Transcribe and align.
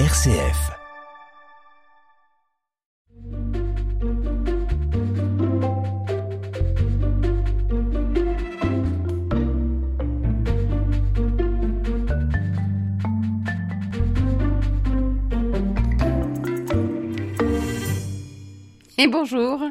RCF. 0.00 0.72
Et 18.98 19.06
bonjour. 19.06 19.62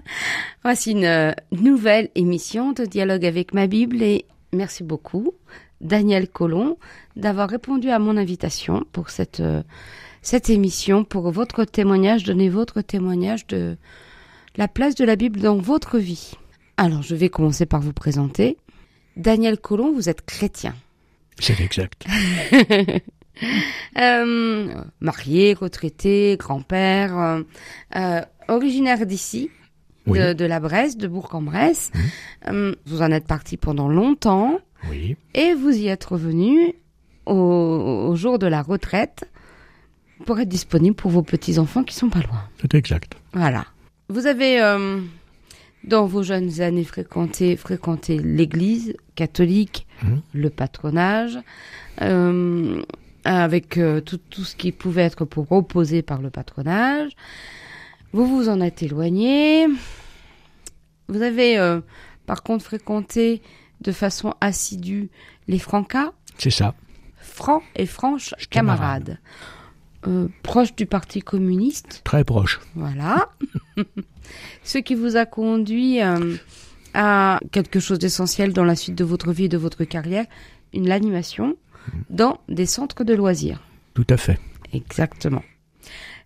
Voici 0.64 0.92
une 0.92 1.04
euh, 1.04 1.34
nouvelle 1.52 2.10
émission 2.16 2.72
de 2.72 2.86
dialogue 2.86 3.26
avec 3.26 3.54
ma 3.54 3.68
Bible 3.68 4.02
et 4.02 4.24
merci 4.54 4.86
beaucoup 4.86 5.34
Daniel 5.82 6.30
Collomb 6.30 6.78
d'avoir 7.18 7.50
répondu 7.50 7.90
à 7.90 8.00
mon 8.00 8.16
invitation 8.16 8.86
pour 8.94 9.10
cette 9.10 9.42
euh, 9.42 9.64
cette 10.24 10.50
émission 10.50 11.04
pour 11.04 11.30
votre 11.32 11.64
témoignage, 11.66 12.24
donner 12.24 12.50
votre 12.50 12.82
témoignage 12.82 13.46
de 13.48 13.78
la 14.58 14.68
place 14.68 14.96
de 14.96 15.06
la 15.06 15.16
Bible 15.16 15.40
dans 15.40 15.58
votre 15.58 16.00
vie. 16.00 16.32
Alors, 16.78 17.04
je 17.04 17.14
vais 17.14 17.30
commencer 17.30 17.66
par 17.68 17.82
vous 17.82 17.94
présenter. 17.94 18.58
Daniel 19.18 19.60
Collomb, 19.60 19.94
vous 19.94 20.10
êtes 20.10 20.26
chrétien. 20.26 20.74
C'est 21.40 21.60
exact. 21.60 22.06
Euh, 24.00 24.76
marié, 25.00 25.54
retraité, 25.56 26.38
grand-père, 26.40 27.18
euh, 27.18 27.42
euh, 27.96 28.22
originaire 28.48 29.06
d'ici, 29.08 29.50
Oui. 30.06 30.20
de, 30.20 30.34
de 30.34 30.46
la 30.46 30.60
Bresse, 30.60 30.98
de 30.98 31.08
Bourg-en-Bresse. 31.08 31.92
Euh, 32.48 32.76
vous 32.86 33.02
en 33.02 33.12
êtes 33.12 33.26
parti 33.26 33.58
pendant 33.58 33.90
longtemps 33.90 34.60
Oui, 34.90 35.18
et 35.34 35.56
vous 35.56 35.72
y 35.76 35.88
êtes 35.88 36.06
revenu 36.06 36.76
au, 37.26 37.34
au 37.34 38.16
jour 38.16 38.38
de 38.38 38.46
la 38.48 38.62
retraite 38.62 39.24
pour 40.24 40.40
être 40.40 40.50
disponible 40.50 40.96
pour 40.96 41.12
vos 41.12 41.22
petits-enfants 41.24 41.84
qui 41.84 41.96
sont 41.96 42.10
pas 42.10 42.20
loin. 42.22 42.42
c'est 42.62 42.74
exact. 42.74 43.16
Voilà. 43.34 43.66
Vous 44.10 44.26
avez, 44.28 44.62
euh, 44.62 45.00
dans 45.84 46.06
vos 46.06 46.24
jeunes 46.24 46.62
années, 46.62 46.84
fréquenté, 46.84 47.56
fréquenté 47.58 48.18
l'église 48.20 48.96
catholique, 49.16 49.86
Mhm. 50.04 50.22
le 50.34 50.50
patronage, 50.50 51.38
euh, 52.02 52.82
avec 53.26 53.78
euh, 53.78 54.02
tout, 54.02 54.18
tout 54.30 54.44
ce 54.44 54.56
qui 54.56 54.72
pouvait 54.74 55.04
être 55.04 55.24
proposé 55.26 56.02
par 56.02 56.22
le 56.22 56.30
patronage. 56.30 57.12
Vous 58.12 58.26
vous 58.28 58.50
en 58.50 58.60
êtes 58.62 58.84
éloigné. 58.84 59.68
Vous 61.08 61.22
avez, 61.22 61.80
par 62.26 62.44
contre, 62.44 62.64
fréquenté 62.66 63.42
de 63.82 63.92
façon 63.92 64.34
assidue 64.42 65.10
les 65.48 65.60
Francas, 65.60 66.12
C'est 66.38 66.50
ça. 66.50 66.74
francs 67.20 67.64
et 67.76 67.86
franches 67.86 68.34
Camarades. 68.50 68.80
camarades, 69.06 69.20
euh, 70.08 70.28
proches 70.44 70.76
du 70.76 70.86
Parti 70.86 71.22
communiste. 71.22 72.02
Très 72.04 72.24
proche. 72.24 72.60
Voilà. 72.76 73.30
Ce 74.64 74.78
qui 74.78 74.96
vous 74.96 75.16
a 75.16 75.26
conduit 75.26 76.02
euh, 76.02 76.36
à 76.94 77.40
quelque 77.52 77.80
chose 77.80 78.00
d'essentiel 78.00 78.54
dans 78.54 78.64
la 78.64 78.76
suite 78.76 78.96
de 78.96 79.04
votre 79.04 79.32
vie 79.32 79.46
et 79.46 79.50
de 79.50 79.58
votre 79.58 79.84
carrière, 79.84 80.26
une 80.74 80.88
l'animation 80.88 81.56
dans 82.10 82.40
des 82.48 82.66
centres 82.66 83.04
de 83.04 83.14
loisirs. 83.14 83.62
Tout 83.94 84.08
à 84.10 84.18
fait. 84.18 84.40
Exactement. 84.74 85.44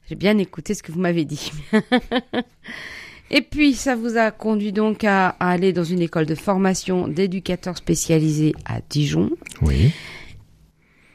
J'ai 0.08 0.16
bien 0.16 0.38
écouté 0.38 0.74
ce 0.74 0.84
que 0.84 0.92
vous 0.92 1.02
m'avez 1.02 1.26
dit. 1.26 1.52
et 3.32 3.42
puis, 3.42 3.74
ça 3.74 3.96
vous 3.96 4.18
a 4.18 4.32
conduit 4.32 4.72
donc 4.72 5.04
à, 5.04 5.30
à 5.30 5.50
aller 5.50 5.74
dans 5.74 5.84
une 5.84 6.02
école 6.02 6.26
de 6.26 6.36
formation 6.36 7.08
d'éducateurs 7.08 7.76
spécialisés 7.76 8.54
à 8.66 8.80
Dijon. 8.90 9.32
Oui, 9.62 9.92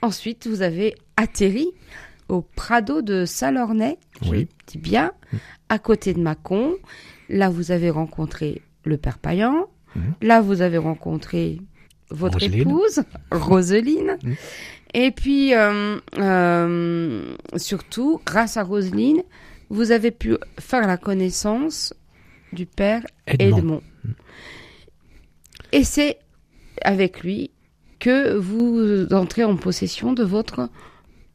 Ensuite, 0.03 0.49
vous 0.49 0.63
avez 0.63 0.97
atterri 1.17 1.69
au 2.29 2.43
Prado 2.43 3.03
de 3.03 3.25
Salornay, 3.25 3.99
je 4.23 4.31
Oui. 4.31 4.49
dis 4.67 4.79
bien, 4.79 5.13
à 5.69 5.79
côté 5.79 6.15
de 6.15 6.21
Mâcon. 6.21 6.75
Là, 7.29 7.49
vous 7.49 7.71
avez 7.71 7.91
rencontré 7.91 8.63
le 8.85 8.97
père 8.97 9.19
Payan. 9.19 9.67
Mhm. 9.95 10.15
Là, 10.23 10.41
vous 10.41 10.61
avez 10.63 10.79
rencontré 10.79 11.61
votre 12.11 12.43
épouse, 12.43 13.03
Roseline. 13.31 14.17
Mhm. 14.23 14.35
Et 14.95 15.11
puis, 15.11 15.55
euh, 15.55 15.99
euh, 16.19 17.35
surtout, 17.57 18.21
grâce 18.27 18.57
à 18.57 18.63
Roseline, 18.63 19.23
vous 19.71 19.91
avez 19.91 20.11
pu 20.11 20.37
faire 20.61 20.87
la 20.87 20.99
connaissance 20.99 21.95
du 22.53 22.67
père 22.67 23.03
Edmond. 23.27 23.57
Edmond. 23.59 23.83
Et 25.73 25.85
c'est 25.85 26.19
avec 26.83 27.23
lui 27.23 27.51
que 27.99 28.35
vous 28.37 29.07
entrez 29.13 29.45
en 29.45 29.57
possession 29.57 30.13
de 30.13 30.25
votre 30.25 30.69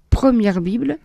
première 0.10 0.62
Bible, 0.62 0.98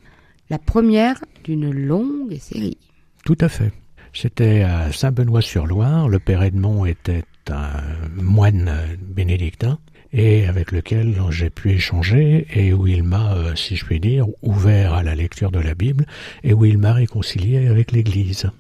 la 0.51 0.59
première 0.59 1.25
d'une 1.45 1.71
longue 1.71 2.37
série. 2.39 2.79
tout 3.25 3.39
à 3.41 3.49
fait. 3.49 3.73
C'était 4.15 4.63
à 4.63 4.93
Saint-Benoît-sur-Loire. 4.93 6.09
Le 6.09 6.19
père 6.19 6.43
Edmond 6.43 6.85
était 6.85 7.25
un 7.49 7.81
moine 8.15 8.71
bénédictin 9.01 9.79
et 10.13 10.47
avec 10.47 10.73
lequel 10.73 11.15
j'ai 11.31 11.49
pu 11.49 11.71
échanger 11.71 12.47
et 12.53 12.75
où 12.75 12.87
il 12.87 13.03
m'a, 13.03 13.35
euh, 13.35 13.55
si 13.55 13.77
je 13.77 13.87
puis 13.87 14.01
dire, 14.01 14.27
ouvert 14.43 14.93
à 14.93 15.03
la 15.03 15.15
lecture 15.15 15.51
de 15.51 15.59
la 15.59 15.75
Bible 15.75 16.05
et 16.45 16.53
où 16.53 16.67
il 16.67 16.77
m'a 16.77 16.93
réconcilié 16.93 17.67
avec 17.67 17.93
l'Église. 17.93 18.51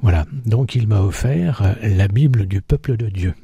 Voilà. 0.00 0.26
Donc 0.44 0.74
il 0.74 0.88
m'a 0.88 1.00
offert 1.00 1.76
la 1.82 2.08
Bible 2.08 2.46
du 2.46 2.60
peuple 2.60 2.96
de 2.96 3.08
Dieu. 3.08 3.34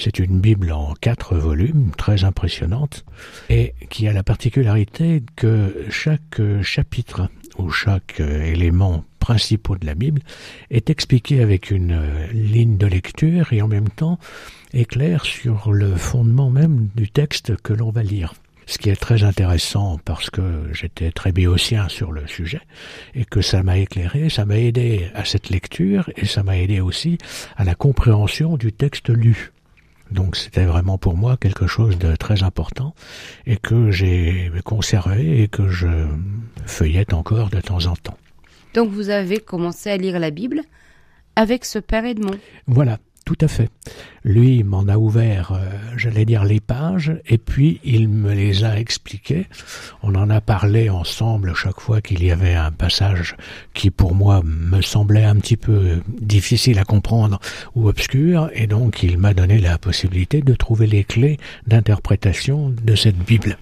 C'est 0.00 0.20
une 0.20 0.38
Bible 0.38 0.70
en 0.70 0.94
quatre 0.94 1.34
volumes, 1.36 1.90
très 1.98 2.22
impressionnante, 2.22 3.04
et 3.50 3.74
qui 3.90 4.06
a 4.06 4.12
la 4.12 4.22
particularité 4.22 5.24
que 5.34 5.74
chaque 5.90 6.40
chapitre 6.62 7.28
ou 7.58 7.70
chaque 7.70 8.20
élément 8.20 9.04
principal 9.18 9.80
de 9.80 9.86
la 9.86 9.96
Bible 9.96 10.22
est 10.70 10.88
expliqué 10.88 11.42
avec 11.42 11.72
une 11.72 12.00
ligne 12.32 12.76
de 12.76 12.86
lecture 12.86 13.52
et 13.52 13.60
en 13.60 13.66
même 13.66 13.88
temps 13.88 14.20
éclaire 14.72 15.24
sur 15.24 15.72
le 15.72 15.96
fondement 15.96 16.48
même 16.48 16.90
du 16.94 17.10
texte 17.10 17.56
que 17.56 17.72
l'on 17.72 17.90
va 17.90 18.04
lire. 18.04 18.34
Ce 18.66 18.78
qui 18.78 18.90
est 18.90 18.96
très 18.96 19.24
intéressant 19.24 19.98
parce 20.04 20.30
que 20.30 20.72
j'étais 20.72 21.10
très 21.10 21.32
béotien 21.32 21.88
sur 21.88 22.12
le 22.12 22.24
sujet 22.28 22.60
et 23.16 23.24
que 23.24 23.40
ça 23.40 23.64
m'a 23.64 23.78
éclairé, 23.78 24.28
ça 24.28 24.44
m'a 24.44 24.58
aidé 24.58 25.10
à 25.14 25.24
cette 25.24 25.50
lecture 25.50 26.08
et 26.16 26.26
ça 26.26 26.44
m'a 26.44 26.56
aidé 26.56 26.78
aussi 26.78 27.18
à 27.56 27.64
la 27.64 27.74
compréhension 27.74 28.56
du 28.56 28.72
texte 28.72 29.08
lu. 29.08 29.50
Donc 30.10 30.36
c'était 30.36 30.64
vraiment 30.64 30.98
pour 30.98 31.16
moi 31.16 31.36
quelque 31.36 31.66
chose 31.66 31.98
de 31.98 32.16
très 32.16 32.42
important 32.42 32.94
et 33.46 33.56
que 33.56 33.90
j'ai 33.90 34.50
conservé 34.64 35.42
et 35.42 35.48
que 35.48 35.68
je 35.68 35.88
feuillette 36.66 37.12
encore 37.12 37.50
de 37.50 37.60
temps 37.60 37.86
en 37.86 37.96
temps. 37.96 38.16
Donc 38.74 38.90
vous 38.90 39.10
avez 39.10 39.38
commencé 39.38 39.90
à 39.90 39.96
lire 39.96 40.18
la 40.18 40.30
Bible 40.30 40.62
avec 41.36 41.64
ce 41.64 41.78
père 41.78 42.04
Edmond. 42.04 42.38
Voilà, 42.66 42.98
tout 43.24 43.36
à 43.40 43.48
fait. 43.48 43.68
Lui 44.24 44.62
m'en 44.64 44.88
a 44.88 44.96
ouvert, 44.96 45.52
euh, 45.52 45.68
j'allais 45.96 46.24
dire, 46.24 46.44
les 46.44 46.60
pages, 46.60 47.12
et 47.26 47.38
puis 47.38 47.80
il 47.84 48.08
me 48.08 48.32
les 48.32 48.64
a 48.64 48.78
expliquées. 48.78 49.46
On 50.02 50.14
en 50.14 50.30
a 50.30 50.40
parlé 50.40 50.90
ensemble 50.90 51.54
chaque 51.54 51.80
fois 51.80 52.00
qu'il 52.00 52.24
y 52.24 52.30
avait 52.30 52.54
un 52.54 52.72
passage 52.72 53.36
qui, 53.74 53.90
pour 53.90 54.14
moi, 54.14 54.42
me 54.44 54.80
semblait 54.80 55.24
un 55.24 55.36
petit 55.36 55.56
peu 55.56 56.00
difficile 56.20 56.78
à 56.78 56.84
comprendre 56.84 57.38
ou 57.74 57.88
obscur, 57.88 58.50
et 58.54 58.66
donc 58.66 59.02
il 59.02 59.18
m'a 59.18 59.34
donné 59.34 59.58
la 59.58 59.78
possibilité 59.78 60.40
de 60.40 60.54
trouver 60.54 60.86
les 60.86 61.04
clés 61.04 61.38
d'interprétation 61.66 62.70
de 62.70 62.94
cette 62.94 63.18
Bible. 63.18 63.58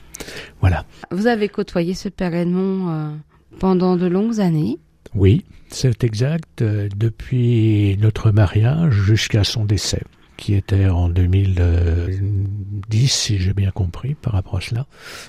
Voilà. 0.61 0.85
Vous 1.11 1.27
avez 1.27 1.49
côtoyé 1.49 1.95
ce 1.95 2.09
père 2.09 2.35
Edmond 2.35 2.89
euh, 2.89 3.11
pendant 3.59 3.97
de 3.97 4.07
longues 4.07 4.41
années. 4.41 4.79
Oui, 5.15 5.45
c'est 5.69 6.05
exact, 6.05 6.63
euh, 6.63 6.89
depuis 6.97 7.99
notre 8.01 8.31
mariage 8.31 8.95
jusqu'à 8.95 9.43
son 9.45 9.65
décès, 9.65 10.03
qui 10.37 10.55
était 10.55 10.89
en 10.89 11.09
2010, 11.09 13.13
si 13.13 13.39
j'ai 13.39 13.53
bien 13.53 13.71
compris, 13.71 14.15
par 14.15 14.35
rapport 14.35 14.57
à 14.57 14.61
cela. 14.61 14.87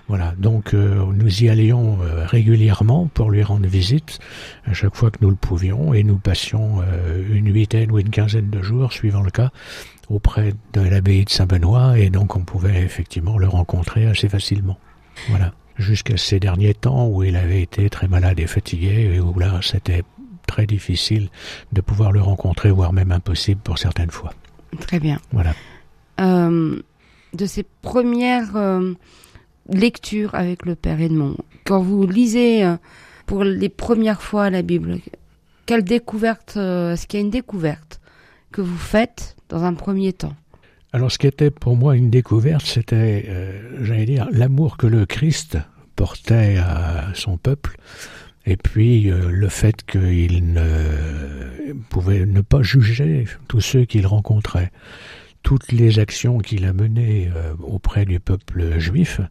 Voilà, 0.08 0.34
donc 0.38 0.74
euh, 0.74 1.06
nous 1.14 1.44
y 1.44 1.50
allions 1.50 2.00
euh, 2.02 2.26
régulièrement 2.26 3.08
pour 3.08 3.30
lui 3.32 3.44
rendre 3.44 3.68
visite, 3.68 4.20
à 4.66 4.74
chaque 4.74 4.96
fois 4.96 5.12
que 5.12 5.18
nous 5.22 5.30
le 5.30 5.36
pouvions, 5.36 5.94
et 5.94 6.04
nous 6.04 6.18
passions 6.18 6.82
une 7.30 7.54
huitaine 7.54 7.92
ou 7.92 8.00
une 8.00 8.10
quinzaine 8.10 8.50
de 8.50 8.62
jours, 8.62 8.94
suivant 8.94 9.22
le 9.22 9.32
cas, 9.32 9.52
auprès 10.10 10.54
de 10.74 10.82
l'abbaye 10.82 11.26
de 11.26 11.30
Saint-Benoît, 11.30 12.00
et 12.00 12.10
donc 12.10 12.36
on 12.36 12.42
pouvait 12.42 12.84
effectivement 12.84 13.38
le 13.38 13.48
rencontrer 13.48 14.08
assez 14.08 14.30
facilement. 14.30 14.78
Voilà 15.30 15.54
jusqu'à 15.78 16.18
ces 16.18 16.40
derniers 16.40 16.74
temps 16.74 17.08
où 17.08 17.24
il 17.24 17.36
avait 17.36 17.62
été 17.62 17.90
très 17.90 18.08
malade 18.08 18.40
et 18.40 18.48
fatigué 18.48 19.12
et 19.14 19.20
où 19.20 19.38
là 19.38 19.60
c'était 19.62 20.04
très 20.48 20.66
difficile 20.66 21.30
de 21.74 21.82
pouvoir 21.82 22.12
le 22.12 22.22
rencontrer, 22.22 22.72
voire 22.72 22.94
même 22.94 23.12
impossible 23.12 23.62
pour 23.62 23.78
certaines 23.78 24.10
fois. 24.10 24.34
Très 24.80 25.00
bien. 25.00 25.20
Voilà. 25.32 25.54
Euh, 26.20 26.82
de 27.34 27.46
ces 27.46 27.64
premières 27.82 28.56
euh, 28.56 28.94
lectures 29.70 30.34
avec 30.34 30.66
le 30.66 30.76
père 30.76 31.00
Edmond, 31.00 31.38
quand 31.66 31.82
vous 31.82 32.08
lisez 32.08 32.64
euh, 32.64 32.78
pour 33.28 33.44
les 33.44 33.70
premières 33.70 34.22
fois 34.22 34.50
la 34.50 34.64
Bible, 34.64 34.98
quelle 35.66 35.84
découverte, 35.84 36.56
est-ce 36.58 37.06
qu'il 37.06 37.20
y 37.20 37.22
a 37.22 37.26
une 37.26 37.32
découverte 37.32 38.00
que 38.52 38.62
vous 38.62 38.78
faites 38.78 39.36
dans 39.50 39.64
un 39.64 39.74
premier 39.74 40.14
temps? 40.14 40.34
Alors 40.94 41.12
ce 41.12 41.18
qui 41.18 41.28
était 41.28 41.52
pour 41.52 41.76
moi 41.76 41.98
une 41.98 42.10
découverte, 42.10 42.66
c'était, 42.66 43.30
j'allais 43.82 44.06
dire, 44.06 44.30
l'amour 44.32 44.78
que 44.78 44.88
le 44.88 45.06
Christ 45.06 45.58
portait 45.98 46.58
à 46.58 47.10
son 47.14 47.36
peuple, 47.36 47.76
et 48.48 48.56
puis 48.56 49.12
euh, 49.12 49.30
le 49.30 49.50
fait 49.50 49.86
qu'il 49.86 50.54
ne 50.54 51.74
pouvait 51.90 52.26
ne 52.26 52.42
pas 52.42 52.64
juger 52.64 53.26
tous 53.48 53.62
ceux 53.62 53.86
qu'il 53.86 54.08
rencontrait. 54.08 54.72
Toutes 55.44 55.72
les 55.72 56.00
actions 56.00 56.40
qu'il 56.40 56.66
a 56.66 56.74
menées 56.74 57.30
euh, 57.36 57.54
auprès 57.60 58.06
du 58.06 58.20
peuple 58.20 58.80
juif 58.80 59.22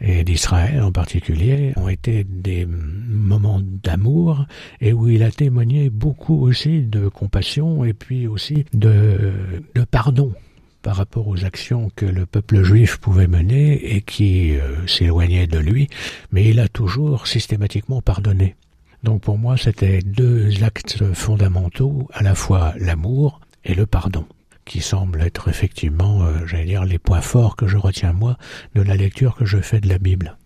et 0.00 0.24
d'Israël 0.24 0.82
en 0.82 0.92
particulier 0.92 1.72
ont 1.76 1.88
été 1.88 2.24
des 2.24 2.64
moments 2.66 3.60
d'amour 3.60 4.46
et 4.80 4.92
où 4.92 5.08
il 5.08 5.22
a 5.22 5.30
témoigné 5.30 5.90
beaucoup 5.90 6.40
aussi 6.40 6.82
de 6.82 7.08
compassion 7.08 7.84
et 7.84 7.92
puis 7.92 8.26
aussi 8.26 8.64
de, 8.72 9.32
de 9.74 9.84
pardon 9.84 10.32
par 10.82 10.96
rapport 10.96 11.28
aux 11.28 11.44
actions 11.44 11.90
que 11.94 12.06
le 12.06 12.26
peuple 12.26 12.62
juif 12.62 12.98
pouvait 12.98 13.26
mener 13.26 13.94
et 13.94 14.02
qui 14.02 14.56
euh, 14.56 14.86
s'éloignaient 14.86 15.46
de 15.46 15.58
lui, 15.58 15.88
mais 16.32 16.48
il 16.48 16.60
a 16.60 16.68
toujours 16.68 17.26
systématiquement 17.26 18.02
pardonné. 18.02 18.56
Donc 19.02 19.22
pour 19.22 19.38
moi, 19.38 19.56
c'était 19.56 20.00
deux 20.00 20.62
actes 20.62 21.12
fondamentaux, 21.14 22.08
à 22.12 22.22
la 22.22 22.34
fois 22.34 22.74
l'amour 22.78 23.40
et 23.64 23.74
le 23.74 23.86
pardon, 23.86 24.26
qui 24.64 24.80
semblent 24.80 25.22
être 25.22 25.48
effectivement, 25.48 26.22
euh, 26.22 26.46
j'allais 26.46 26.66
dire, 26.66 26.84
les 26.84 26.98
points 26.98 27.20
forts 27.20 27.56
que 27.56 27.66
je 27.66 27.76
retiens 27.76 28.12
moi 28.12 28.36
de 28.74 28.82
la 28.82 28.96
lecture 28.96 29.36
que 29.36 29.44
je 29.44 29.58
fais 29.58 29.80
de 29.80 29.88
la 29.88 29.98
Bible. 29.98 30.36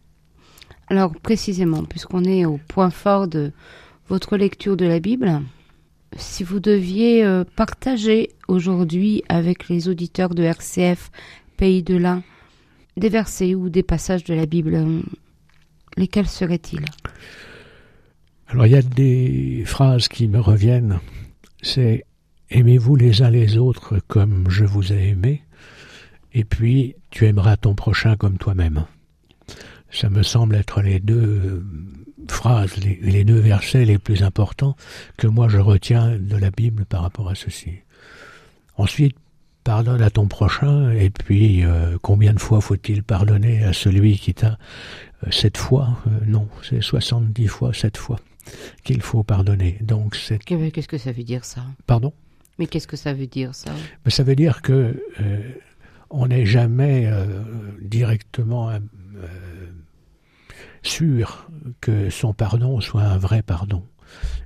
Alors 0.88 1.12
précisément, 1.22 1.82
puisqu'on 1.84 2.24
est 2.24 2.44
au 2.44 2.60
point 2.68 2.90
fort 2.90 3.26
de 3.26 3.52
votre 4.08 4.36
lecture 4.36 4.76
de 4.76 4.86
la 4.86 5.00
Bible, 5.00 5.40
si 6.16 6.44
vous 6.44 6.60
deviez 6.60 7.24
euh, 7.24 7.44
partager 7.56 8.30
aujourd'hui 8.48 9.22
avec 9.28 9.68
les 9.68 9.88
auditeurs 9.88 10.34
de 10.34 10.42
RCF 10.42 11.10
Pays 11.56 11.82
de 11.82 11.96
l'Ain 11.96 12.22
des 12.96 13.08
versets 13.08 13.54
ou 13.54 13.70
des 13.70 13.82
passages 13.82 14.24
de 14.24 14.34
la 14.34 14.46
Bible, 14.46 14.74
euh, 14.74 15.00
lesquels 15.96 16.28
seraient-ils? 16.28 16.84
Alors 18.46 18.66
il 18.66 18.72
y 18.72 18.76
a 18.76 18.82
des 18.82 19.64
phrases 19.66 20.08
qui 20.08 20.28
me 20.28 20.40
reviennent. 20.40 21.00
C'est 21.62 22.04
Aimez-vous 22.50 22.94
les 22.94 23.22
uns 23.22 23.30
les 23.30 23.56
autres 23.56 23.98
comme 24.06 24.48
je 24.48 24.64
vous 24.64 24.92
ai 24.92 25.08
aimé, 25.08 25.42
et 26.32 26.44
puis 26.44 26.94
tu 27.10 27.26
aimeras 27.26 27.56
ton 27.56 27.74
prochain 27.74 28.16
comme 28.16 28.38
toi-même. 28.38 28.84
Ça 29.90 30.10
me 30.10 30.22
semble 30.22 30.54
être 30.54 30.82
les 30.82 31.00
deux 31.00 31.64
phrases, 32.30 32.76
les, 32.76 33.24
deux 33.24 33.38
versets 33.38 33.84
les 33.84 33.98
plus 33.98 34.22
importants 34.22 34.76
que 35.16 35.26
moi 35.26 35.48
je 35.48 35.58
retiens 35.58 36.16
de 36.18 36.36
la 36.36 36.50
Bible 36.50 36.84
par 36.84 37.02
rapport 37.02 37.28
à 37.28 37.34
ceci. 37.34 37.72
Ensuite, 38.76 39.16
pardonne 39.64 40.02
à 40.02 40.10
ton 40.10 40.28
prochain, 40.28 40.90
et 40.90 41.10
puis 41.10 41.64
euh, 41.64 41.96
combien 42.02 42.34
de 42.34 42.38
fois 42.38 42.60
faut-il 42.60 43.02
pardonner 43.02 43.64
à 43.64 43.72
celui 43.72 44.18
qui 44.18 44.34
t'a 44.34 44.58
euh, 45.26 45.30
sept 45.30 45.56
fois 45.56 45.96
euh, 46.06 46.10
Non, 46.26 46.48
c'est 46.62 46.82
soixante-dix 46.82 47.48
fois 47.48 47.72
sept 47.72 47.96
fois 47.96 48.20
qu'il 48.84 49.00
faut 49.00 49.22
pardonner. 49.22 49.78
Donc 49.80 50.16
c'est. 50.16 50.38
Qu'est-ce 50.44 50.88
que 50.88 50.98
ça 50.98 51.12
veut 51.12 51.24
dire 51.24 51.44
ça? 51.44 51.62
Pardon? 51.86 52.12
Mais 52.58 52.66
qu'est-ce 52.66 52.86
que 52.86 52.96
ça 52.96 53.14
veut 53.14 53.26
dire 53.26 53.54
ça? 53.54 53.72
Mais 54.04 54.10
Ça 54.10 54.22
veut 54.22 54.36
dire 54.36 54.62
que 54.62 55.02
on 56.10 56.28
n'est 56.28 56.46
jamais 56.46 57.10
directement 57.80 58.70
sûr 60.84 61.48
que 61.80 62.10
son 62.10 62.32
pardon 62.32 62.80
soit 62.80 63.02
un 63.02 63.18
vrai 63.18 63.42
pardon 63.42 63.82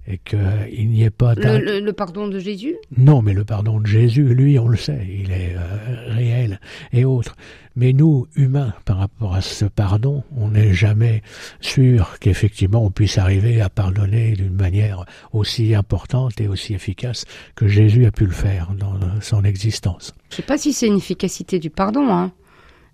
et 0.07 0.19
qu'il 0.19 0.89
n'y 0.89 1.03
ait 1.03 1.11
pas 1.11 1.35
le, 1.35 1.81
le, 1.81 1.93
pardon 1.93 2.29
de 2.29 2.39
Jésus? 2.39 2.77
Non, 2.97 3.21
mais 3.21 3.35
le 3.35 3.45
pardon 3.45 3.79
de 3.79 3.87
Jésus, 3.87 4.35
lui, 4.35 4.59
on 4.59 4.69
le 4.69 4.77
sait, 4.77 5.07
il 5.07 5.31
est 5.33 5.55
euh, 5.55 6.15
réel 6.15 6.61
et 6.93 7.05
autre. 7.05 7.37
Mais 7.77 7.93
nous, 7.93 8.27
humains, 8.35 8.73
par 8.87 8.97
rapport 8.97 9.35
à 9.35 9.43
ce 9.43 9.67
pardon, 9.67 10.25
on 10.35 10.49
n'est 10.49 10.73
jamais 10.73 11.23
sûr 11.61 12.19
qu'effectivement 12.21 12.85
on 12.85 12.91
puisse 12.91 13.19
arriver 13.19 13.61
à 13.61 13.69
pardonner 13.69 14.33
d'une 14.33 14.55
manière 14.55 15.05
aussi 15.33 15.75
importante 15.75 16.41
et 16.41 16.49
aussi 16.49 16.75
efficace 16.75 17.25
que 17.55 17.69
Jésus 17.69 18.07
a 18.07 18.11
pu 18.11 18.25
le 18.25 18.33
faire 18.33 18.73
dans 18.79 18.99
son 19.21 19.45
existence. 19.45 20.15
Je 20.31 20.35
ne 20.35 20.37
sais 20.37 20.43
pas 20.43 20.59
si 20.59 20.73
c'est 20.73 20.87
une 20.87 20.97
efficacité 20.97 21.59
du 21.59 21.71
pardon. 21.71 22.09
Hein. 22.11 22.33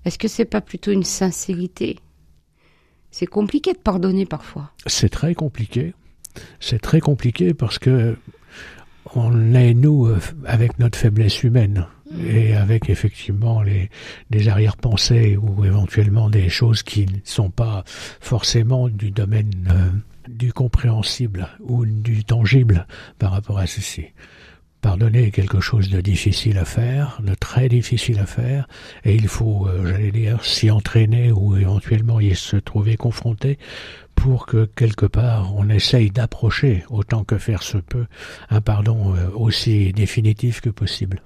Est-ce 0.05 0.19
que 0.19 0.29
c'est 0.29 0.45
pas 0.45 0.61
plutôt 0.61 0.91
une 0.91 1.05
sincérité? 1.05 1.97
C'est 3.15 3.27
compliqué 3.27 3.73
de 3.73 3.79
pardonner 3.79 4.27
parfois. 4.27 4.73
C'est 4.87 5.09
très 5.09 5.37
compliqué. 5.37 5.95
C'est 6.59 6.81
très 6.81 6.99
compliqué 6.99 7.55
parce 7.55 7.79
que 7.79 8.17
on 9.15 9.55
est, 9.55 9.73
nous, 9.73 10.07
euh, 10.07 10.19
avec 10.47 10.81
notre 10.81 10.99
faiblesse 10.99 11.45
humaine 11.45 11.87
mm. 12.11 12.27
et 12.27 12.57
avec 12.57 12.91
effectivement 12.91 13.63
les, 13.63 13.89
des 14.31 14.49
arrière-pensées 14.49 15.37
ou 15.37 15.65
éventuellement 15.65 16.29
des 16.29 16.49
choses 16.49 16.83
qui 16.83 17.07
ne 17.07 17.19
sont 17.23 17.51
pas 17.51 17.85
forcément 17.87 18.89
du 18.89 19.13
domaine 19.13 19.53
euh, 19.71 19.91
du 20.27 20.53
compréhensible 20.53 21.47
ou 21.61 21.87
du 21.87 22.25
tangible 22.25 22.85
par 23.21 23.31
rapport 23.31 23.59
à 23.59 23.69
ceci. 23.69 24.07
Pardonner 24.85 25.29
est 25.29 25.31
quelque 25.31 25.61
chose 25.61 25.89
de 25.89 26.03
difficile 26.03 26.59
à 26.59 26.67
faire, 26.67 27.19
de 27.23 27.35
très 27.35 27.71
difficile 27.71 28.19
à 28.19 28.27
faire, 28.27 28.69
et 29.07 29.15
il 29.15 29.29
faut, 29.29 29.67
euh, 29.67 29.87
j'allais 29.87 30.11
dire, 30.11 30.45
s'y 30.45 30.71
entraîner 30.71 31.33
ou 31.33 31.57
éventuellement 31.57 32.21
y 32.21 32.37
se 32.37 32.57
trouver 32.59 32.99
confronté 32.99 33.59
pour 34.15 34.45
que 34.45 34.67
quelque 34.67 35.07
part 35.07 35.57
on 35.57 35.71
essaye 35.71 36.11
d'approcher, 36.11 36.85
autant 36.91 37.25
que 37.25 37.39
faire 37.39 37.63
se 37.63 37.79
peut, 37.79 38.05
un 38.51 38.61
pardon 38.61 39.15
euh, 39.17 39.31
aussi 39.35 39.91
définitif 39.95 40.61
que 40.61 40.69
possible. 40.69 41.23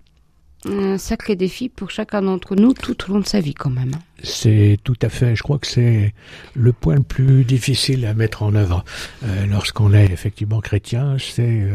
Un 0.65 0.97
sacré 0.97 1.35
défi 1.35 1.69
pour 1.69 1.91
chacun 1.91 2.23
d'entre 2.23 2.55
nous 2.55 2.75
tout 2.75 3.11
au 3.11 3.15
long 3.15 3.19
de 3.19 3.27
sa 3.27 3.41
vie 3.41 3.55
quand 3.55 3.71
même. 3.71 3.97
C'est 4.23 4.79
tout 4.85 4.99
à 5.03 5.09
fait, 5.09 5.35
je 5.35 5.43
crois 5.43 5.59
que 5.59 5.67
c'est 5.67 6.15
le 6.55 6.73
point 6.73 6.95
le 6.95 7.03
plus 7.03 7.43
difficile 7.43 8.07
à 8.07 8.15
mettre 8.15 8.45
en 8.45 8.55
œuvre 8.55 8.85
euh, 9.25 9.47
lorsqu'on 9.47 9.95
est 9.95 10.13
effectivement 10.13 10.61
chrétien, 10.61 11.17
c'est 11.19 11.67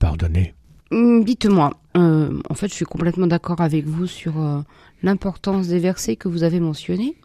pardonner. 0.00 0.52
Hum, 0.92 1.24
dites-moi, 1.24 1.72
euh, 1.96 2.40
en 2.48 2.54
fait, 2.54 2.68
je 2.68 2.74
suis 2.74 2.84
complètement 2.84 3.26
d'accord 3.26 3.60
avec 3.60 3.86
vous 3.86 4.06
sur 4.06 4.40
euh, 4.40 4.60
l'importance 5.02 5.68
des 5.68 5.80
versets 5.80 6.16
que 6.16 6.28
vous 6.28 6.42
avez 6.44 6.60
mentionnés. 6.60 7.16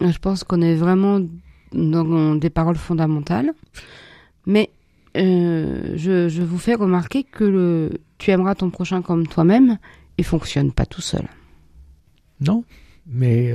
Je 0.00 0.18
pense 0.18 0.42
qu'on 0.42 0.60
est 0.60 0.74
vraiment 0.74 1.20
dans 1.72 2.34
des 2.34 2.50
paroles 2.50 2.76
fondamentales. 2.76 3.52
Mais 4.46 4.70
euh, 5.16 5.92
je, 5.96 6.42
vous 6.42 6.58
fais 6.58 6.74
remarquer 6.74 7.22
que 7.22 7.44
le 7.44 7.90
tu 8.18 8.30
aimeras 8.30 8.54
ton 8.54 8.70
prochain 8.70 9.02
comme 9.02 9.26
toi-même, 9.26 9.78
il 10.18 10.24
fonctionne 10.24 10.72
pas 10.72 10.86
tout 10.86 11.00
seul. 11.00 11.26
Non, 12.40 12.64
mais 13.06 13.52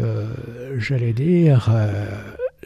j'allais 0.78 1.13
dire, 1.13 1.69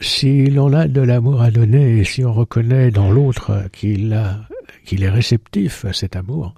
si 0.02 0.46
l'on 0.46 0.72
a 0.72 0.88
de 0.88 1.00
l'amour 1.00 1.40
à 1.40 1.50
donner 1.50 1.98
et 1.98 2.04
si 2.04 2.24
on 2.24 2.32
reconnaît 2.32 2.90
dans 2.90 3.10
l'autre 3.10 3.68
qu'il 3.72 4.12
a 4.12 4.40
qu'il 4.84 5.04
est 5.04 5.10
réceptif 5.10 5.84
à 5.84 5.92
cet 5.92 6.16
amour. 6.16 6.54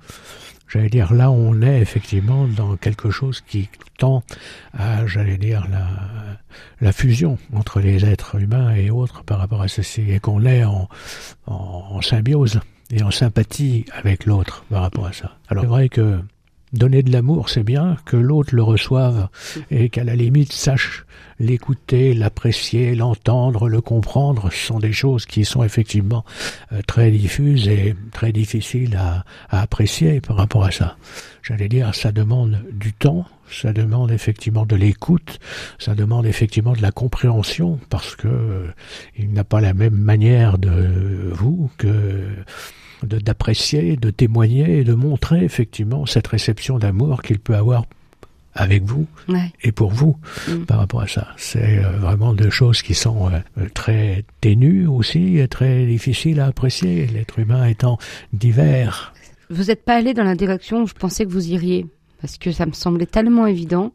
J'allais 0.68 0.88
dire, 0.88 1.12
là, 1.12 1.30
on 1.30 1.62
est 1.62 1.80
effectivement 1.80 2.48
dans 2.48 2.76
quelque 2.76 3.10
chose 3.10 3.42
qui 3.42 3.68
tend 3.98 4.24
à, 4.72 5.06
j'allais 5.06 5.36
dire, 5.36 5.68
la, 5.70 5.86
la 6.80 6.92
fusion 6.92 7.38
entre 7.52 7.80
les 7.80 8.04
êtres 8.04 8.40
humains 8.40 8.74
et 8.74 8.90
autres 8.90 9.22
par 9.22 9.38
rapport 9.38 9.62
à 9.62 9.68
ceci, 9.68 10.10
et 10.10 10.18
qu'on 10.18 10.44
est 10.44 10.64
en, 10.64 10.88
en, 11.46 12.00
symbiose 12.00 12.60
et 12.90 13.02
en 13.02 13.10
sympathie 13.10 13.84
avec 13.92 14.26
l'autre 14.26 14.64
par 14.70 14.82
rapport 14.82 15.06
à 15.06 15.12
ça. 15.12 15.36
Alors, 15.48 15.64
c'est 15.64 15.68
vrai 15.68 15.88
que 15.88 16.18
Donner 16.74 17.04
de 17.04 17.12
l'amour, 17.12 17.50
c'est 17.50 17.62
bien, 17.62 17.96
que 18.04 18.16
l'autre 18.16 18.52
le 18.52 18.62
reçoive 18.62 19.28
et 19.70 19.90
qu'à 19.90 20.02
la 20.02 20.16
limite 20.16 20.52
sache 20.52 21.06
l'écouter, 21.38 22.14
l'apprécier, 22.14 22.96
l'entendre, 22.96 23.68
le 23.68 23.80
comprendre, 23.80 24.50
ce 24.50 24.66
sont 24.66 24.80
des 24.80 24.92
choses 24.92 25.24
qui 25.24 25.44
sont 25.44 25.62
effectivement 25.62 26.24
euh, 26.72 26.80
très 26.84 27.12
diffuses 27.12 27.68
et 27.68 27.94
très 28.12 28.32
difficiles 28.32 28.96
à, 28.96 29.24
apprécier 29.50 30.20
par 30.20 30.36
rapport 30.36 30.64
à 30.64 30.72
ça. 30.72 30.96
J'allais 31.42 31.68
dire, 31.68 31.94
ça 31.94 32.10
demande 32.10 32.64
du 32.72 32.92
temps, 32.92 33.24
ça 33.48 33.72
demande 33.72 34.10
effectivement 34.10 34.66
de 34.66 34.74
l'écoute, 34.74 35.38
ça 35.78 35.94
demande 35.94 36.26
effectivement 36.26 36.72
de 36.72 36.82
la 36.82 36.90
compréhension, 36.90 37.78
parce 37.88 38.16
que 38.16 38.26
euh, 38.26 38.66
il 39.16 39.32
n'a 39.32 39.44
pas 39.44 39.60
la 39.60 39.74
même 39.74 39.96
manière 39.96 40.58
de 40.58 41.30
vous 41.32 41.70
que 41.78 42.26
d'apprécier, 43.04 43.96
de, 43.96 44.10
témoigner 44.10 44.78
et 44.78 44.84
de 44.84 44.94
montrer 44.94 45.44
effectivement 45.44 46.06
cette 46.06 46.26
réception 46.26 46.78
d'amour 46.78 47.22
qu'il 47.22 47.38
peut 47.38 47.54
avoir 47.54 47.84
avec 48.54 48.84
vous 48.84 49.06
et 49.62 49.72
pour 49.72 49.90
vous 49.90 50.16
mm. 50.48 50.64
par 50.64 50.78
rapport 50.78 51.00
à 51.00 51.08
ça. 51.08 51.28
C'est 51.36 51.84
euh, 51.84 51.98
vraiment 51.98 52.34
deux 52.34 52.50
choses 52.50 52.82
qui 52.82 52.94
sont 52.94 53.30
euh, 53.30 53.66
très 53.74 54.24
ténues 54.40 54.86
aussi 54.86 55.38
et 55.38 55.48
très 55.48 55.86
difficiles 55.86 56.40
à 56.40 56.46
apprécier, 56.46 57.06
l'être 57.06 57.38
humain 57.38 57.66
étant 57.66 57.98
divers. 58.32 59.12
Vous 59.50 59.64
n'êtes 59.64 59.84
pas 59.84 59.96
allé 59.96 60.14
dans 60.14 60.24
la 60.24 60.36
direction 60.36 60.82
où 60.82 60.86
je 60.86 60.94
pensais 60.94 61.24
que 61.24 61.30
vous 61.30 61.48
iriez, 61.48 61.86
parce 62.20 62.38
que 62.38 62.52
ça 62.52 62.66
me 62.66 62.72
semblait 62.72 63.06
tellement 63.06 63.46
évident, 63.46 63.92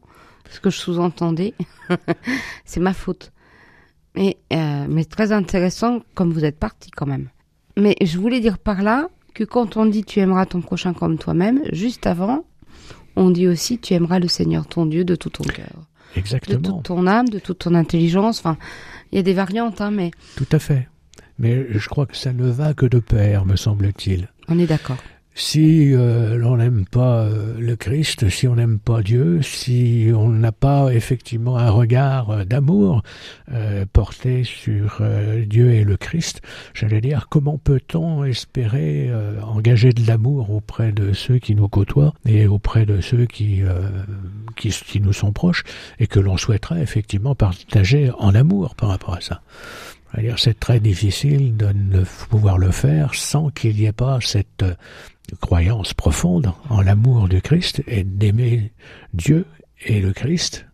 ce 0.50 0.60
que 0.60 0.70
je 0.70 0.78
sous-entendais. 0.78 1.54
C'est 2.64 2.80
ma 2.80 2.92
faute. 2.92 3.32
Mais, 4.14 4.36
euh, 4.52 4.86
mais 4.88 5.04
très 5.04 5.32
intéressant 5.32 6.00
comme 6.14 6.32
vous 6.32 6.44
êtes 6.44 6.58
parti 6.58 6.90
quand 6.90 7.06
même. 7.06 7.28
Mais 7.80 7.96
je 8.00 8.18
voulais 8.18 8.40
dire 8.40 8.58
par 8.58 8.82
là 8.82 9.08
que 9.34 9.44
quand 9.44 9.76
on 9.76 9.86
dit 9.86 10.04
tu 10.04 10.20
aimeras 10.20 10.46
ton 10.46 10.60
prochain 10.60 10.92
comme 10.92 11.18
toi-même, 11.18 11.62
juste 11.72 12.06
avant, 12.06 12.44
on 13.16 13.30
dit 13.30 13.48
aussi 13.48 13.78
tu 13.78 13.94
aimeras 13.94 14.18
le 14.18 14.28
Seigneur 14.28 14.66
ton 14.66 14.86
Dieu 14.86 15.04
de 15.04 15.14
tout 15.14 15.30
ton 15.30 15.44
cœur. 15.44 15.86
Exactement. 16.16 16.58
De 16.58 16.66
toute 16.66 16.82
ton 16.82 17.06
âme, 17.06 17.28
de 17.28 17.38
toute 17.38 17.58
ton 17.58 17.74
intelligence. 17.74 18.40
Enfin, 18.40 18.56
il 19.12 19.16
y 19.16 19.18
a 19.18 19.22
des 19.22 19.34
variantes, 19.34 19.80
hein, 19.80 19.90
mais. 19.90 20.10
Tout 20.36 20.48
à 20.52 20.58
fait. 20.58 20.88
Mais 21.38 21.66
je 21.70 21.88
crois 21.88 22.06
que 22.06 22.16
ça 22.16 22.32
ne 22.32 22.48
va 22.50 22.74
que 22.74 22.86
de 22.86 22.98
pair, 22.98 23.46
me 23.46 23.56
semble-t-il. 23.56 24.28
On 24.48 24.58
est 24.58 24.66
d'accord 24.66 24.98
si 25.40 25.94
euh, 25.94 26.36
l'on 26.36 26.58
n'aime 26.58 26.84
pas 26.84 27.22
euh, 27.22 27.54
le 27.58 27.74
Christ, 27.74 28.28
si 28.28 28.46
on 28.46 28.56
n'aime 28.56 28.78
pas 28.78 29.00
Dieu, 29.02 29.40
si 29.40 30.10
on 30.14 30.28
n'a 30.28 30.52
pas 30.52 30.92
effectivement 30.92 31.56
un 31.56 31.70
regard 31.70 32.30
euh, 32.30 32.44
d'amour 32.44 33.02
porté 33.92 34.44
sur 34.44 35.02
Dieu 35.46 35.72
et 35.72 35.82
le 35.82 35.96
Christ, 35.96 36.40
j'allais 36.72 37.00
dire, 37.00 37.26
comment 37.28 37.58
peut-on 37.58 38.24
espérer 38.24 39.10
engager 39.42 39.92
de 39.92 40.06
l'amour 40.06 40.50
auprès 40.50 40.92
de 40.92 41.12
ceux 41.12 41.38
qui 41.38 41.54
nous 41.54 41.68
côtoient 41.68 42.14
et 42.26 42.46
auprès 42.46 42.86
de 42.86 43.00
ceux 43.00 43.26
qui, 43.26 43.62
qui, 44.56 44.68
qui 44.70 45.00
nous 45.00 45.12
sont 45.12 45.32
proches 45.32 45.64
et 45.98 46.06
que 46.06 46.20
l'on 46.20 46.36
souhaiterait 46.36 46.82
effectivement 46.82 47.34
partager 47.34 48.12
en 48.18 48.34
amour 48.34 48.76
par 48.76 48.90
rapport 48.90 49.14
à 49.14 49.20
ça? 49.20 49.42
C'est 50.36 50.58
très 50.58 50.80
difficile 50.80 51.56
de 51.56 51.66
ne 51.72 52.02
pouvoir 52.28 52.58
le 52.58 52.70
faire 52.70 53.14
sans 53.14 53.50
qu'il 53.50 53.76
n'y 53.76 53.84
ait 53.84 53.92
pas 53.92 54.18
cette 54.20 54.64
croyance 55.40 55.94
profonde 55.94 56.52
en 56.68 56.80
l'amour 56.80 57.28
du 57.28 57.40
Christ 57.40 57.82
et 57.86 58.04
d'aimer 58.04 58.72
Dieu 59.14 59.46
et 59.84 60.00
le 60.00 60.12
Christ 60.12 60.66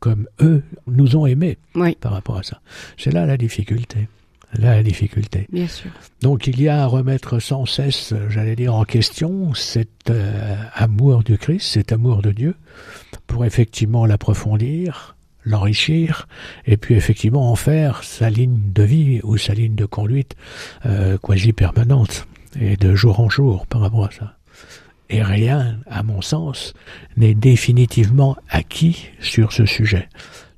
comme 0.00 0.26
eux 0.40 0.64
nous 0.88 1.16
ont 1.16 1.26
aimés 1.26 1.58
par 2.00 2.12
rapport 2.12 2.38
à 2.38 2.42
ça. 2.42 2.60
C'est 2.98 3.12
là 3.12 3.24
la 3.24 3.36
difficulté. 3.36 4.08
Là 4.54 4.74
la 4.74 4.82
difficulté. 4.82 5.46
Bien 5.50 5.68
sûr. 5.68 5.90
Donc 6.20 6.46
il 6.46 6.60
y 6.60 6.68
a 6.68 6.82
à 6.82 6.86
remettre 6.86 7.38
sans 7.38 7.64
cesse, 7.64 8.12
j'allais 8.28 8.56
dire, 8.56 8.74
en 8.74 8.84
question 8.84 9.54
cet 9.54 10.10
euh, 10.10 10.56
amour 10.74 11.22
du 11.22 11.38
Christ, 11.38 11.68
cet 11.72 11.92
amour 11.92 12.20
de 12.20 12.32
Dieu, 12.32 12.56
pour 13.26 13.44
effectivement 13.44 14.04
l'approfondir, 14.04 15.16
l'enrichir, 15.44 16.28
et 16.66 16.76
puis 16.76 16.94
effectivement 16.94 17.50
en 17.50 17.56
faire 17.56 18.04
sa 18.04 18.30
ligne 18.30 18.60
de 18.72 18.82
vie 18.82 19.20
ou 19.22 19.36
sa 19.36 19.54
ligne 19.54 19.74
de 19.74 19.84
conduite 19.84 20.36
euh, 20.86 21.18
quasi 21.18 21.52
permanente 21.52 22.26
et 22.60 22.76
de 22.76 22.94
jour 22.94 23.20
en 23.20 23.28
jour 23.28 23.66
par 23.66 23.80
rapport 23.80 24.04
à 24.06 24.10
ça. 24.10 24.36
Et 25.10 25.22
rien, 25.22 25.78
à 25.86 26.02
mon 26.02 26.22
sens, 26.22 26.72
n'est 27.16 27.34
définitivement 27.34 28.36
acquis 28.48 29.08
sur 29.20 29.52
ce 29.52 29.66
sujet. 29.66 30.08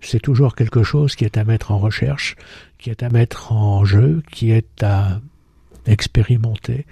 C'est 0.00 0.20
toujours 0.20 0.54
quelque 0.54 0.82
chose 0.82 1.16
qui 1.16 1.24
est 1.24 1.38
à 1.38 1.44
mettre 1.44 1.72
en 1.72 1.78
recherche, 1.78 2.36
qui 2.78 2.90
est 2.90 3.02
à 3.02 3.08
mettre 3.08 3.52
en 3.52 3.84
jeu, 3.84 4.22
qui 4.30 4.52
est 4.52 4.82
à 4.82 5.20
expérimenter, 5.86 6.86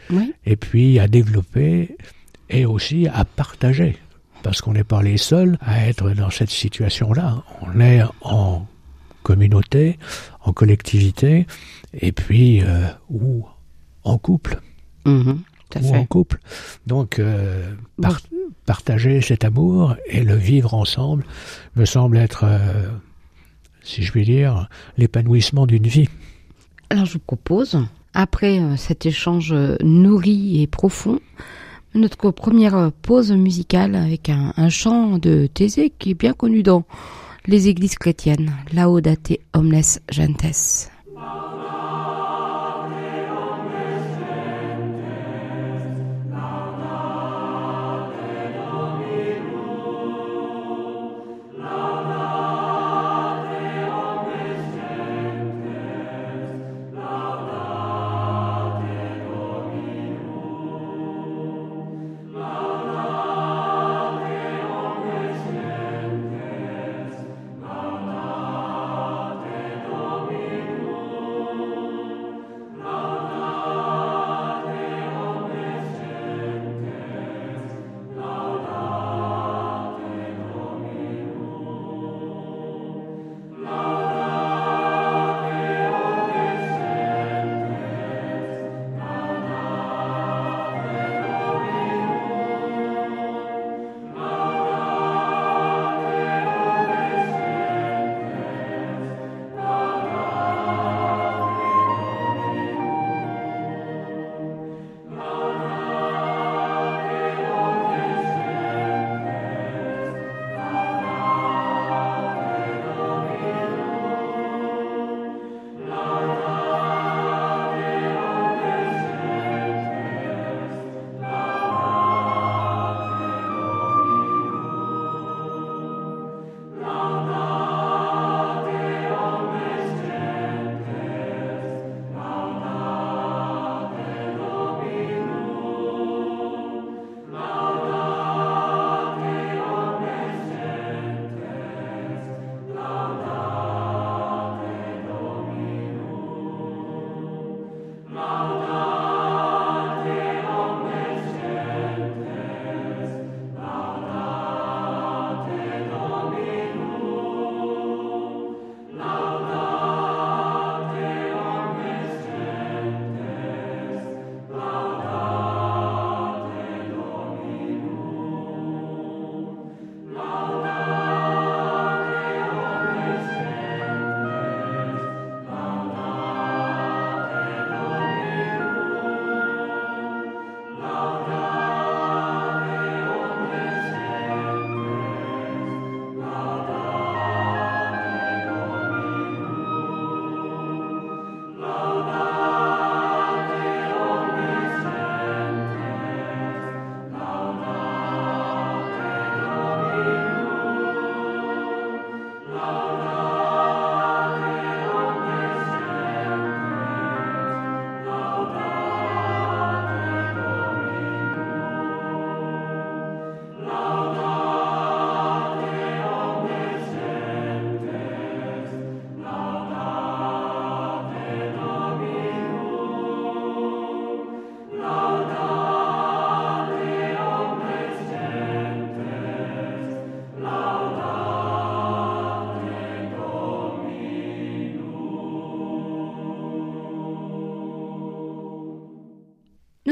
et 0.44 0.56
puis 0.56 0.98
à 0.98 1.06
développer, 1.08 1.96
et 2.50 2.66
aussi 2.66 3.06
à 3.06 3.24
partager. 3.24 3.96
Parce 4.42 4.60
qu'on 4.60 4.72
n'est 4.72 4.84
pas 4.84 5.02
les 5.02 5.16
seuls 5.16 5.56
à 5.60 5.86
être 5.86 6.10
dans 6.10 6.30
cette 6.30 6.50
situation-là. 6.50 7.42
On 7.62 7.80
est 7.80 8.02
en 8.22 8.66
communauté, 9.22 9.98
en 10.44 10.52
collectivité, 10.52 11.46
et 11.94 12.12
puis 12.12 12.62
euh, 12.62 12.86
ou 13.08 13.46
en 14.04 14.18
couple. 14.18 14.60
Mhm, 15.06 15.42
ou 15.80 15.94
en 15.94 16.04
couple. 16.04 16.38
Donc, 16.86 17.18
euh, 17.18 17.74
partager 18.66 19.20
cet 19.20 19.44
amour 19.44 19.96
et 20.06 20.22
le 20.22 20.34
vivre 20.34 20.74
ensemble 20.74 21.24
me 21.76 21.84
semble 21.84 22.18
être, 22.18 22.44
euh, 22.44 22.88
si 23.82 24.02
je 24.02 24.12
puis 24.12 24.24
dire, 24.24 24.68
l'épanouissement 24.96 25.66
d'une 25.66 25.86
vie. 25.86 26.08
Alors, 26.90 27.06
je 27.06 27.14
vous 27.14 27.18
propose, 27.20 27.78
après 28.12 28.60
cet 28.76 29.06
échange 29.06 29.54
nourri 29.82 30.62
et 30.62 30.66
profond, 30.66 31.20
notre 31.94 32.30
première 32.30 32.90
pause 33.02 33.32
musicale 33.32 33.94
avec 33.94 34.30
un, 34.30 34.68
chant 34.68 35.18
de 35.18 35.48
Thésée 35.52 35.92
qui 35.98 36.10
est 36.10 36.14
bien 36.14 36.32
connu 36.32 36.62
dans 36.62 36.84
les 37.46 37.68
églises 37.68 37.96
chrétiennes, 37.96 38.52
Laudate 38.72 39.38
omnes 39.54 39.82
gentes. 40.10 40.91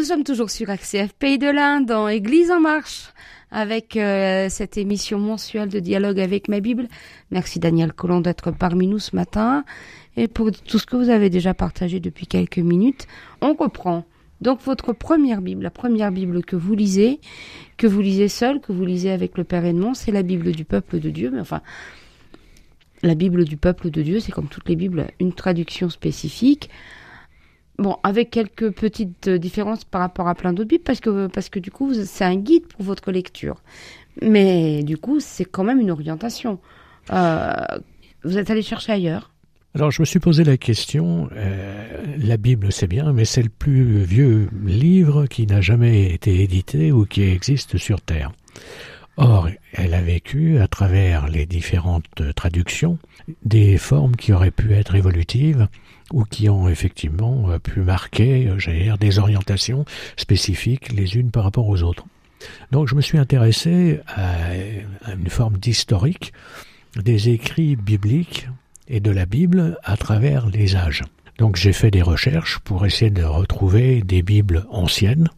Nous 0.01 0.07
sommes 0.07 0.25
toujours 0.25 0.49
sur 0.49 0.71
ACF 0.71 1.13
Pays 1.19 1.37
de 1.37 1.51
l'Inde 1.51 1.85
dans 1.85 2.09
Église 2.09 2.51
en 2.51 2.59
marche 2.59 3.13
avec 3.51 3.99
euh, 3.99 4.47
cette 4.49 4.79
émission 4.79 5.19
mensuelle 5.19 5.69
de 5.69 5.79
dialogue 5.79 6.19
avec 6.19 6.49
ma 6.49 6.61
Bible. 6.61 6.89
Merci 7.31 7.59
Daniel 7.59 7.93
Collomb 7.93 8.23
d'être 8.23 8.51
parmi 8.51 8.87
nous 8.87 8.99
ce 8.99 9.15
matin 9.15 9.63
et 10.17 10.27
pour 10.27 10.53
tout 10.53 10.79
ce 10.79 10.87
que 10.87 10.97
vous 10.97 11.11
avez 11.11 11.29
déjà 11.29 11.53
partagé 11.53 12.01
depuis 12.01 12.27
quelques 12.27 12.61
minutes. 12.61 13.07
On 13.43 13.53
reprend 13.53 14.07
donc 14.41 14.63
votre 14.63 14.95
première 14.95 15.43
Bible, 15.43 15.65
la 15.65 15.71
première 15.71 16.13
Bible 16.13 16.43
que 16.47 16.57
vous 16.57 16.75
lisez, 16.75 17.21
que 17.77 17.87
vous 17.87 18.01
lisez 18.01 18.29
seul, 18.29 18.63
que 18.63 18.73
vous 18.73 18.87
lisez 18.87 19.11
avec 19.11 19.37
le 19.37 19.45
Père 19.45 19.67
Edmond, 19.67 19.93
c'est 19.93 20.13
la 20.13 20.23
Bible 20.23 20.53
du 20.53 20.65
peuple 20.65 20.99
de 20.99 21.11
Dieu. 21.11 21.31
Mais 21.31 21.41
enfin, 21.41 21.61
la 23.03 23.15
Bible 23.15 23.45
du 23.45 23.59
peuple 23.59 23.91
de 23.91 24.01
Dieu, 24.01 24.19
c'est 24.19 24.33
comme 24.33 24.49
toutes 24.49 24.71
les 24.71 24.77
Bibles, 24.77 25.09
une 25.21 25.35
traduction 25.35 25.91
spécifique. 25.91 26.71
Bon, 27.81 27.97
avec 28.03 28.29
quelques 28.29 28.73
petites 28.73 29.29
euh, 29.29 29.39
différences 29.39 29.85
par 29.85 30.03
rapport 30.03 30.29
à 30.29 30.35
plein 30.35 30.53
d'autres 30.53 30.69
bibles, 30.69 30.85
parce 30.85 31.01
que, 31.01 31.29
parce 31.29 31.49
que 31.49 31.59
du 31.59 31.71
coup, 31.71 31.95
c'est 31.95 32.27
un 32.27 32.37
guide 32.37 32.67
pour 32.67 32.85
votre 32.85 33.11
lecture. 33.11 33.63
Mais 34.21 34.83
du 34.83 34.99
coup, 34.99 35.19
c'est 35.19 35.47
quand 35.47 35.65
même 35.65 35.81
une 35.81 35.91
orientation. 35.91 36.59
Euh, 37.11 37.55
vous 38.23 38.37
êtes 38.37 38.51
allé 38.51 38.61
chercher 38.61 38.93
ailleurs? 38.93 39.33
Alors 39.75 39.91
je 39.93 40.03
me 40.03 40.05
suis 40.05 40.19
posé 40.19 40.45
la 40.45 40.59
question, 40.59 41.31
euh, 41.33 42.05
la 42.19 42.37
Bible 42.37 42.71
c'est 42.71 42.89
bien, 42.89 43.13
mais 43.13 43.25
c'est 43.25 43.43
le 43.43 43.49
plus 43.49 44.03
vieux 44.03 44.51
livre 44.65 45.27
qui 45.27 45.47
n'a 45.47 45.61
jamais 45.61 46.13
été 46.13 46.43
édité 46.43 46.93
ou 46.93 47.07
qui 47.07 47.23
existe 47.23 47.79
sur 47.79 48.01
Terre. 48.01 48.33
Or, 49.17 49.49
elle 49.73 49.95
a 49.95 50.03
vécu 50.03 50.59
à 50.59 50.67
travers 50.67 51.29
les 51.29 51.47
différentes 51.47 52.35
traductions 52.35 52.99
des 53.45 53.79
formes 53.79 54.17
qui 54.17 54.33
auraient 54.33 54.51
pu 54.51 54.75
être 54.75 54.97
évolutives 54.97 55.69
ou 56.13 56.25
qui 56.25 56.49
ont 56.49 56.69
effectivement 56.69 57.51
euh, 57.51 57.59
pu 57.59 57.81
marquer, 57.81 58.49
euh, 58.49 58.59
j'allais 58.59 58.91
des 58.99 59.19
orientations 59.19 59.85
spécifiques 60.17 60.93
les 60.93 61.17
unes 61.17 61.31
par 61.31 61.45
rapport 61.45 61.69
aux 61.69 61.83
autres. 61.83 62.07
Donc 62.71 62.89
je 62.89 62.95
me 62.95 63.01
suis 63.01 63.19
intéressé 63.19 64.01
à 64.07 64.55
une 65.13 65.29
forme 65.29 65.59
d'historique 65.59 66.33
des 66.97 67.29
écrits 67.29 67.77
bibliques 67.77 68.49
et 68.89 69.01
de 69.01 69.11
la 69.11 69.27
Bible 69.27 69.79
à 69.85 69.97
travers 69.97 70.47
les 70.47 70.75
âges. 70.75 71.03
Donc 71.39 71.57
j'ai 71.57 71.73
fait 71.73 71.91
des 71.91 72.03
recherches 72.03 72.59
pour 72.59 72.85
essayer 72.85 73.11
de 73.11 73.23
retrouver 73.23 74.03
des 74.03 74.23
Bibles 74.23 74.67
anciennes 74.71 75.29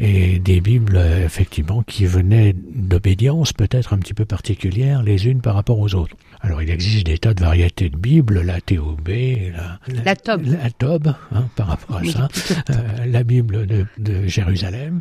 et 0.00 0.38
des 0.38 0.62
Bibles 0.62 0.96
effectivement 0.96 1.82
qui 1.82 2.06
venaient 2.06 2.54
d'obédiences 2.54 3.52
peut-être 3.52 3.92
un 3.92 3.98
petit 3.98 4.14
peu 4.14 4.24
particulières 4.24 5.02
les 5.02 5.26
unes 5.26 5.42
par 5.42 5.54
rapport 5.54 5.78
aux 5.78 5.94
autres. 5.94 6.16
Alors 6.40 6.62
il 6.62 6.70
existe 6.70 7.04
des 7.06 7.18
tas 7.18 7.34
de 7.34 7.40
variétés 7.40 7.90
de 7.90 7.98
Bibles, 7.98 8.40
la 8.40 8.62
TOB, 8.62 9.08
la, 9.08 9.78
la 10.04 10.16
Tob, 10.16 10.42
la 10.46 10.70
Tob 10.70 11.14
hein, 11.32 11.44
par 11.54 11.66
rapport 11.66 11.98
à 11.98 12.04
ça, 12.04 12.28
euh, 12.70 13.04
la 13.06 13.22
Bible 13.24 13.66
de, 13.66 13.84
de, 13.98 14.26
Jérusalem, 14.26 15.00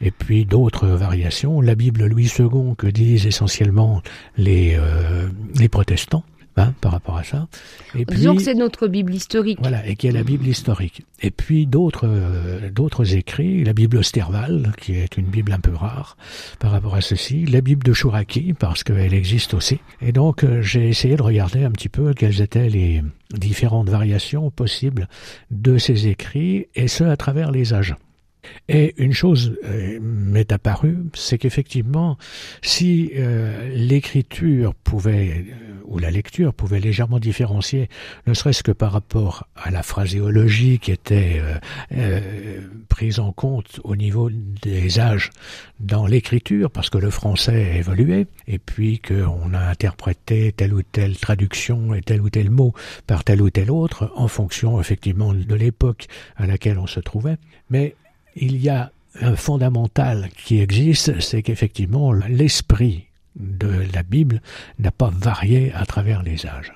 et 0.00 0.12
puis 0.12 0.44
d'autres 0.44 0.86
variations, 0.86 1.60
la 1.60 1.74
Bible 1.74 2.06
Louis 2.06 2.30
II 2.38 2.76
que 2.78 2.86
disent 2.86 3.26
essentiellement 3.26 4.00
les, 4.36 4.76
euh, 4.78 5.28
les 5.58 5.68
protestants. 5.68 6.22
Hein, 6.58 6.72
par 6.80 6.92
rapport 6.92 7.18
à 7.18 7.22
ça. 7.22 7.48
Et 7.94 8.06
puis, 8.06 8.16
Disons 8.16 8.34
que 8.34 8.40
c'est 8.40 8.54
notre 8.54 8.88
Bible 8.88 9.14
historique. 9.14 9.58
Voilà, 9.60 9.86
et 9.86 9.94
qui 9.94 10.06
est 10.06 10.12
la 10.12 10.22
Bible 10.22 10.46
historique. 10.46 11.02
Et 11.20 11.30
puis 11.30 11.66
d'autres 11.66 12.08
euh, 12.08 12.70
d'autres 12.70 13.14
écrits, 13.14 13.62
la 13.62 13.74
Bible 13.74 13.98
Osterval, 13.98 14.72
qui 14.80 14.94
est 14.94 15.18
une 15.18 15.26
Bible 15.26 15.52
un 15.52 15.58
peu 15.58 15.74
rare 15.74 16.16
par 16.58 16.70
rapport 16.70 16.94
à 16.94 17.02
ceci, 17.02 17.44
la 17.44 17.60
Bible 17.60 17.82
de 17.84 17.92
Chouraki, 17.92 18.54
parce 18.54 18.84
qu'elle 18.84 19.12
existe 19.12 19.52
aussi. 19.52 19.80
Et 20.00 20.12
donc 20.12 20.44
euh, 20.44 20.62
j'ai 20.62 20.88
essayé 20.88 21.16
de 21.16 21.22
regarder 21.22 21.62
un 21.62 21.70
petit 21.72 21.90
peu 21.90 22.14
quelles 22.14 22.40
étaient 22.40 22.70
les 22.70 23.02
différentes 23.34 23.90
variations 23.90 24.50
possibles 24.50 25.08
de 25.50 25.76
ces 25.76 26.08
écrits, 26.08 26.68
et 26.74 26.88
ce 26.88 27.04
à 27.04 27.18
travers 27.18 27.50
les 27.50 27.74
âges. 27.74 27.96
Et 28.68 28.94
une 28.96 29.12
chose 29.12 29.56
euh, 29.64 29.98
m'est 30.00 30.50
apparue, 30.50 30.98
c'est 31.14 31.38
qu'effectivement, 31.38 32.18
si 32.62 33.12
euh, 33.16 33.70
l'écriture 33.72 34.74
pouvait, 34.74 35.46
euh, 35.48 35.82
ou 35.84 35.98
la 35.98 36.10
lecture 36.10 36.52
pouvait 36.52 36.80
légèrement 36.80 37.20
différencier, 37.20 37.88
ne 38.26 38.34
serait-ce 38.34 38.64
que 38.64 38.72
par 38.72 38.90
rapport 38.90 39.46
à 39.54 39.70
la 39.70 39.84
phraséologie 39.84 40.80
qui 40.80 40.90
était 40.90 41.40
prise 42.88 43.20
en 43.20 43.30
compte 43.32 43.80
au 43.84 43.94
niveau 43.94 44.30
des 44.30 44.98
âges 44.98 45.30
dans 45.78 46.06
l'écriture, 46.06 46.70
parce 46.70 46.90
que 46.90 46.98
le 46.98 47.10
français 47.10 47.70
a 47.70 47.76
évolué, 47.76 48.26
et 48.48 48.58
puis 48.58 48.98
qu'on 48.98 49.54
a 49.54 49.60
interprété 49.60 50.52
telle 50.52 50.74
ou 50.74 50.82
telle 50.82 51.16
traduction 51.16 51.94
et 51.94 52.02
tel 52.02 52.20
ou 52.20 52.30
tel 52.30 52.50
mot 52.50 52.74
par 53.06 53.22
tel 53.22 53.42
ou 53.42 53.50
tel 53.50 53.70
autre, 53.70 54.10
en 54.16 54.28
fonction 54.28 54.80
effectivement 54.80 55.32
de 55.32 55.54
l'époque 55.54 56.06
à 56.36 56.46
laquelle 56.46 56.78
on 56.78 56.86
se 56.86 57.00
trouvait, 57.00 57.36
mais 57.70 57.94
il 58.36 58.56
y 58.56 58.68
a 58.68 58.92
un 59.20 59.34
fondamental 59.34 60.28
qui 60.36 60.60
existe, 60.60 61.20
c'est 61.20 61.42
qu'effectivement 61.42 62.12
l'esprit 62.12 63.06
de 63.36 63.84
la 63.92 64.02
Bible 64.02 64.40
n'a 64.78 64.90
pas 64.90 65.10
varié 65.10 65.72
à 65.72 65.86
travers 65.86 66.22
les 66.22 66.46
âges. 66.46 66.72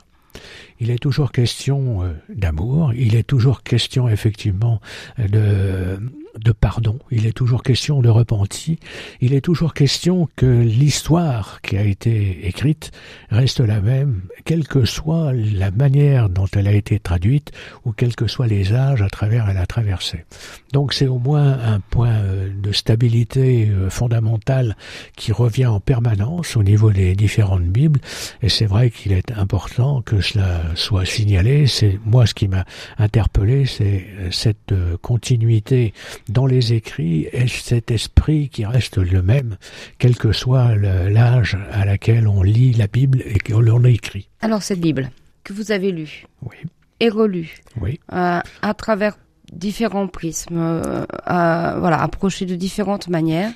Il 0.78 0.90
est 0.90 0.98
toujours 0.98 1.32
question 1.32 2.02
euh, 2.02 2.12
d'amour, 2.30 2.94
il 2.94 3.14
est 3.14 3.26
toujours 3.26 3.62
question 3.62 4.08
effectivement 4.08 4.80
de 5.18 6.00
de 6.38 6.52
pardon, 6.52 6.98
il 7.10 7.26
est 7.26 7.32
toujours 7.32 7.62
question 7.62 8.00
de 8.02 8.08
repenti, 8.08 8.78
il 9.20 9.34
est 9.34 9.40
toujours 9.40 9.74
question 9.74 10.28
que 10.36 10.46
l'histoire 10.46 11.60
qui 11.62 11.76
a 11.76 11.82
été 11.82 12.46
écrite 12.46 12.92
reste 13.30 13.60
la 13.60 13.80
même, 13.80 14.22
quelle 14.44 14.66
que 14.66 14.84
soit 14.84 15.32
la 15.32 15.70
manière 15.70 16.28
dont 16.28 16.46
elle 16.54 16.68
a 16.68 16.72
été 16.72 16.98
traduite 16.98 17.52
ou 17.84 17.92
quels 17.92 18.14
que 18.14 18.26
soient 18.26 18.46
les 18.46 18.72
âges 18.72 19.02
à 19.02 19.08
travers 19.08 19.48
elle 19.48 19.56
a 19.56 19.66
traversé. 19.66 20.24
Donc 20.72 20.92
c'est 20.92 21.06
au 21.06 21.18
moins 21.18 21.58
un 21.58 21.80
point 21.80 22.10
euh, 22.10 22.50
de 22.54 22.72
stabilité 22.72 23.68
euh, 23.68 23.90
fondamentale 23.90 24.76
qui 25.16 25.32
revient 25.32 25.66
en 25.66 25.80
permanence 25.80 26.56
au 26.56 26.62
niveau 26.62 26.92
des 26.92 27.14
différentes 27.14 27.64
Bibles 27.64 28.00
et 28.42 28.48
c'est 28.48 28.66
vrai 28.66 28.90
qu'il 28.90 29.12
est 29.12 29.32
important 29.32 30.02
que 30.02 30.20
cela 30.20 30.62
soit 30.74 31.04
signalé. 31.04 31.66
C'est 31.66 31.98
moi 32.04 32.26
ce 32.26 32.34
qui 32.34 32.48
m'a 32.48 32.64
interpellé, 32.98 33.66
c'est 33.66 34.06
euh, 34.18 34.28
cette 34.30 34.74
continuité 35.02 35.92
dans 36.30 36.46
les 36.46 36.72
écrits 36.72 37.28
et 37.32 37.48
cet 37.48 37.90
esprit 37.90 38.48
qui 38.48 38.64
reste 38.64 38.98
le 38.98 39.22
même, 39.22 39.56
quel 39.98 40.16
que 40.16 40.32
soit 40.32 40.74
l'âge 40.76 41.58
à 41.72 41.84
laquelle 41.84 42.26
on 42.28 42.42
lit 42.42 42.72
la 42.72 42.86
Bible 42.86 43.22
et 43.24 43.38
qu'on 43.38 43.84
écrit. 43.84 44.28
Alors 44.40 44.62
cette 44.62 44.80
Bible 44.80 45.10
que 45.44 45.52
vous 45.52 45.72
avez 45.72 45.90
lue 45.90 46.24
oui. 46.42 46.56
et 47.00 47.08
relue 47.08 47.56
oui. 47.80 48.00
Euh, 48.12 48.40
à 48.62 48.74
travers 48.74 49.18
différents 49.52 50.06
prismes, 50.06 50.58
euh, 50.58 51.04
voilà, 51.26 52.00
approchée 52.00 52.46
de 52.46 52.54
différentes 52.54 53.08
manières, 53.08 53.52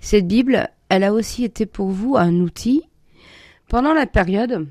cette 0.00 0.26
Bible, 0.26 0.68
elle 0.88 1.04
a 1.04 1.12
aussi 1.12 1.44
été 1.44 1.66
pour 1.66 1.90
vous 1.90 2.16
un 2.16 2.34
outil 2.36 2.82
pendant 3.68 3.94
la 3.94 4.06
période 4.06 4.66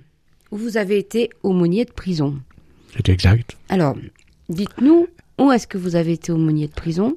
où 0.51 0.57
vous 0.57 0.77
avez 0.77 0.97
été 0.97 1.29
aumônier 1.43 1.85
de 1.85 1.91
prison. 1.91 2.39
C'est 2.95 3.09
exact. 3.09 3.55
Alors, 3.69 3.95
dites-nous 4.49 5.07
où 5.39 5.51
est-ce 5.51 5.67
que 5.67 5.77
vous 5.77 5.95
avez 5.95 6.13
été 6.13 6.31
aumônier 6.31 6.67
de 6.67 6.73
prison 6.73 7.15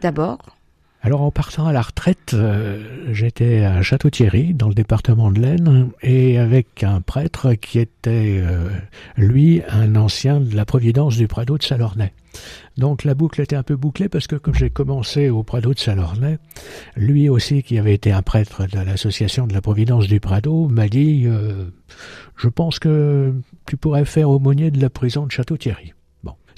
D'abord? 0.00 0.38
Alors 1.00 1.22
en 1.22 1.30
partant 1.30 1.66
à 1.66 1.72
la 1.72 1.82
retraite, 1.82 2.34
euh, 2.34 3.12
j'étais 3.12 3.64
à 3.64 3.82
Château-Thierry, 3.82 4.52
dans 4.52 4.68
le 4.68 4.74
département 4.74 5.30
de 5.30 5.40
l'Aisne, 5.40 5.90
et 6.02 6.38
avec 6.38 6.82
un 6.82 7.00
prêtre 7.00 7.54
qui 7.54 7.78
était, 7.78 8.40
euh, 8.42 8.68
lui, 9.16 9.62
un 9.68 9.94
ancien 9.94 10.40
de 10.40 10.56
la 10.56 10.64
Providence 10.64 11.16
du 11.16 11.28
Prado 11.28 11.56
de 11.56 11.62
Salornay. 11.62 12.12
Donc 12.76 13.04
la 13.04 13.14
boucle 13.14 13.40
était 13.40 13.56
un 13.56 13.62
peu 13.62 13.76
bouclée 13.76 14.08
parce 14.08 14.26
que 14.26 14.36
comme 14.36 14.54
j'ai 14.54 14.70
commencé 14.70 15.30
au 15.30 15.44
Prado 15.44 15.72
de 15.72 15.78
Salornay, 15.78 16.38
lui 16.96 17.28
aussi 17.28 17.62
qui 17.62 17.78
avait 17.78 17.94
été 17.94 18.12
un 18.12 18.22
prêtre 18.22 18.66
de 18.66 18.78
l'association 18.78 19.46
de 19.46 19.54
la 19.54 19.60
Providence 19.60 20.08
du 20.08 20.20
Prado 20.20 20.68
m'a 20.68 20.88
dit 20.88 21.24
euh, 21.26 21.66
je 22.36 22.48
pense 22.48 22.78
que 22.78 23.34
tu 23.66 23.76
pourrais 23.76 24.04
faire 24.04 24.30
aumônier 24.30 24.70
de 24.70 24.80
la 24.80 24.90
prison 24.90 25.26
de 25.26 25.30
Château-Thierry. 25.30 25.92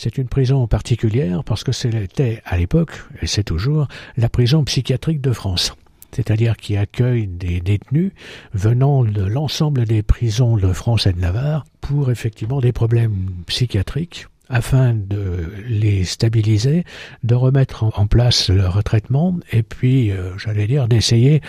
C'est 0.02 0.16
une 0.16 0.28
prison 0.28 0.66
particulière 0.66 1.44
parce 1.44 1.62
que 1.62 1.72
c'était 1.72 2.40
à 2.46 2.56
l'époque, 2.56 2.92
et 3.20 3.26
c'est 3.26 3.44
toujours, 3.44 3.86
la 4.16 4.30
prison 4.30 4.64
psychiatrique 4.64 5.20
de 5.20 5.32
France 5.32 5.74
c'est-à-dire 6.12 6.56
qui 6.56 6.76
accueille 6.76 7.26
des 7.28 7.60
détenus 7.60 8.10
venant 8.52 9.04
de 9.04 9.22
l'ensemble 9.22 9.84
des 9.84 10.02
prisons 10.02 10.56
de 10.56 10.72
France 10.72 11.06
et 11.06 11.12
de 11.12 11.20
Navarre 11.20 11.66
pour 11.82 12.10
effectivement 12.10 12.60
des 12.60 12.72
problèmes 12.72 13.28
psychiatriques 13.46 14.26
afin 14.48 14.94
de 14.94 15.52
les 15.68 16.04
stabiliser, 16.04 16.84
de 17.22 17.34
remettre 17.34 17.84
en 17.96 18.06
place 18.06 18.48
leur 18.48 18.82
traitement 18.82 19.38
et 19.52 19.62
puis, 19.62 20.10
euh, 20.10 20.36
j'allais 20.38 20.66
dire, 20.66 20.88
d'essayer 20.88 21.42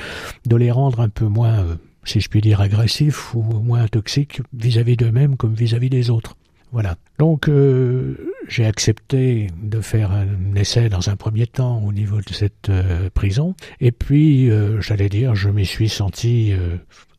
de 0.45 0.55
les 0.57 0.71
rendre 0.71 0.99
un 0.99 1.09
peu 1.09 1.25
moins, 1.25 1.59
euh, 1.59 1.75
si 2.03 2.19
je 2.19 2.29
puis 2.29 2.41
dire, 2.41 2.59
agressifs 2.59 3.33
ou 3.33 3.41
moins 3.41 3.87
toxiques 3.87 4.41
vis-à-vis 4.53 4.97
d'eux-mêmes 4.97 5.37
comme 5.37 5.53
vis-à-vis 5.53 5.89
des 5.89 6.09
autres. 6.11 6.35
Voilà. 6.71 6.95
Donc 7.19 7.49
euh, 7.49 8.30
j'ai 8.51 8.65
accepté 8.65 9.47
de 9.61 9.81
faire 9.81 10.11
un 10.11 10.55
essai 10.55 10.89
dans 10.89 11.09
un 11.09 11.15
premier 11.15 11.47
temps 11.47 11.81
au 11.83 11.91
niveau 11.91 12.17
de 12.17 12.33
cette 12.33 12.69
euh, 12.69 13.09
prison. 13.13 13.55
Et 13.79 13.91
puis, 13.91 14.49
euh, 14.49 14.81
j'allais 14.81 15.09
dire, 15.09 15.35
je 15.35 15.49
m'y 15.49 15.65
suis 15.65 15.89
senti 15.89 16.53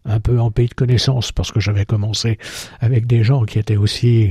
un 0.05 0.21
peu 0.21 0.39
en 0.41 0.51
pays 0.51 0.69
de 0.69 0.75
connaissance 0.75 1.33
parce 1.33 1.51
que 1.53 1.61
j'avais 1.61 1.85
commencé 1.85 2.39
avec 2.81 3.07
des 3.07 3.25
gens 3.25 3.45
qui 3.45 3.59
étaient 3.59 3.77
aussi 3.77 4.31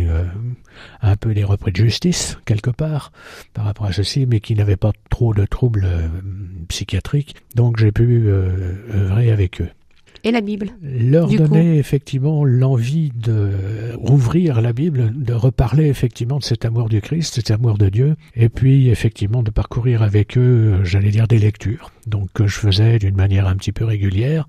un 1.01 1.15
peu 1.15 1.33
des 1.33 1.43
repris 1.43 1.71
de 1.71 1.77
justice, 1.77 2.37
quelque 2.45 2.69
part, 2.69 3.11
par 3.53 3.65
rapport 3.65 3.85
à 3.85 3.93
ceci, 3.93 4.25
mais 4.25 4.39
qui 4.39 4.55
n'avaient 4.55 4.77
pas 4.77 4.91
trop 5.09 5.33
de 5.33 5.45
troubles 5.45 5.85
euh, 5.85 6.07
psychiatriques. 6.67 7.35
Donc 7.55 7.77
j'ai 7.77 7.91
pu 7.91 8.27
euh, 8.27 8.75
œuvrer 8.93 9.31
avec 9.31 9.61
eux 9.61 9.69
et 10.23 10.31
la 10.31 10.41
Bible. 10.41 10.71
Leur 10.81 11.27
donner 11.27 11.77
effectivement 11.77 12.45
l'envie 12.45 13.11
de 13.15 13.51
rouvrir 13.95 14.61
la 14.61 14.73
Bible, 14.73 15.11
de 15.15 15.33
reparler 15.33 15.87
effectivement 15.87 16.39
de 16.39 16.43
cet 16.43 16.65
amour 16.65 16.89
du 16.89 17.01
Christ, 17.01 17.35
cet 17.35 17.51
amour 17.51 17.77
de 17.77 17.89
Dieu, 17.89 18.15
et 18.35 18.49
puis 18.49 18.89
effectivement 18.89 19.43
de 19.43 19.51
parcourir 19.51 20.01
avec 20.01 20.37
eux, 20.37 20.79
j'allais 20.83 21.09
dire, 21.09 21.27
des 21.27 21.39
lectures. 21.39 21.91
Donc 22.07 22.29
que 22.33 22.47
je 22.47 22.57
faisais 22.57 22.99
d'une 22.99 23.15
manière 23.15 23.47
un 23.47 23.55
petit 23.55 23.71
peu 23.71 23.85
régulière, 23.85 24.47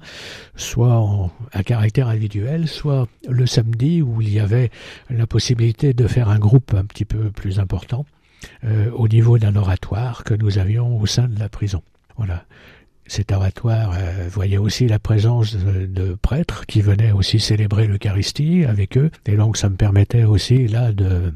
soit 0.56 1.30
à 1.52 1.62
caractère 1.62 2.08
individuel, 2.08 2.68
soit 2.68 3.08
le 3.28 3.46
samedi 3.46 4.02
où 4.02 4.20
il 4.20 4.32
y 4.32 4.40
avait 4.40 4.70
la 5.10 5.26
possibilité 5.26 5.92
de 5.94 6.06
faire 6.06 6.28
un 6.28 6.38
groupe 6.38 6.74
un 6.74 6.84
petit 6.84 7.04
peu 7.04 7.30
plus 7.30 7.58
important 7.58 8.04
euh, 8.64 8.90
au 8.92 9.08
niveau 9.08 9.38
d'un 9.38 9.56
oratoire 9.56 10.24
que 10.24 10.34
nous 10.34 10.58
avions 10.58 10.98
au 10.98 11.06
sein 11.06 11.28
de 11.28 11.38
la 11.38 11.48
prison. 11.48 11.82
Voilà 12.16 12.44
cet 13.06 13.32
oratoire 13.32 13.94
euh, 13.96 14.28
voyait 14.30 14.58
aussi 14.58 14.86
la 14.86 14.98
présence 14.98 15.56
de, 15.56 16.14
prêtres 16.14 16.66
qui 16.66 16.80
venaient 16.80 17.12
aussi 17.12 17.40
célébrer 17.40 17.86
l'Eucharistie 17.86 18.64
avec 18.64 18.96
eux, 18.96 19.10
et 19.26 19.36
donc 19.36 19.56
ça 19.56 19.68
me 19.68 19.76
permettait 19.76 20.24
aussi 20.24 20.68
là 20.68 20.92
de 20.92 21.32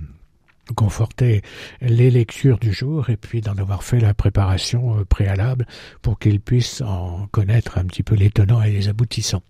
conforter 0.74 1.42
les 1.80 2.10
lectures 2.10 2.58
du 2.58 2.72
jour 2.72 3.08
et 3.10 3.16
puis 3.16 3.40
d'en 3.40 3.56
avoir 3.56 3.84
fait 3.84 4.00
la 4.00 4.14
préparation 4.14 4.98
euh, 4.98 5.04
préalable 5.04 5.66
pour 6.02 6.18
qu'ils 6.18 6.40
puissent 6.40 6.82
en 6.82 7.28
connaître 7.30 7.78
un 7.78 7.84
petit 7.84 8.02
peu 8.02 8.14
les 8.16 8.30
tenants 8.30 8.62
et 8.62 8.72
les 8.72 8.88
aboutissants. 8.88 9.42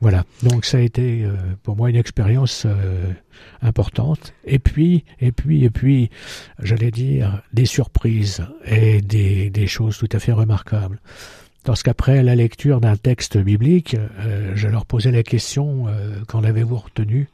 Voilà, 0.00 0.24
donc 0.42 0.64
ça 0.64 0.78
a 0.78 0.80
été 0.80 1.24
euh, 1.24 1.34
pour 1.62 1.76
moi 1.76 1.90
une 1.90 1.96
expérience 1.96 2.64
euh, 2.66 3.12
importante. 3.60 4.34
Et 4.44 4.58
puis, 4.58 5.04
et 5.20 5.32
puis, 5.32 5.64
et 5.64 5.70
puis, 5.70 6.10
j'allais 6.60 6.90
dire 6.90 7.42
des 7.52 7.66
surprises 7.66 8.44
et 8.64 9.00
des, 9.00 9.66
choses 9.66 9.98
tout 9.98 10.08
à 10.12 10.18
fait 10.18 10.32
remarquables. 10.32 11.00
Lorsqu'après 11.66 12.22
la 12.24 12.34
lecture 12.34 12.80
d'un 12.80 12.96
texte 12.96 13.38
biblique, 13.38 13.94
euh, 13.94 14.52
je 14.56 14.68
leur 14.68 14.84
posais 14.84 15.12
la 15.12 15.22
question 15.22 15.86
qu'en 16.26 16.42
avez-vous 16.42 16.76
retenu 16.76 17.28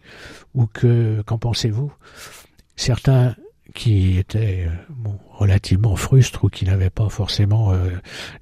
ou 0.55 0.67
que 0.67 1.23
qu'en 1.23 1.39
pensez-vous? 1.39 1.93
Certains 2.77 3.35
qui 3.75 4.19
étaient 4.19 4.67
euh, 4.67 4.71
bon, 4.89 5.19
relativement 5.31 5.97
frustres 5.97 6.45
ou 6.45 6.49
qui 6.49 6.65
n'avaient 6.65 6.91
pas 6.91 7.09
forcément 7.09 7.73
euh, 7.73 7.91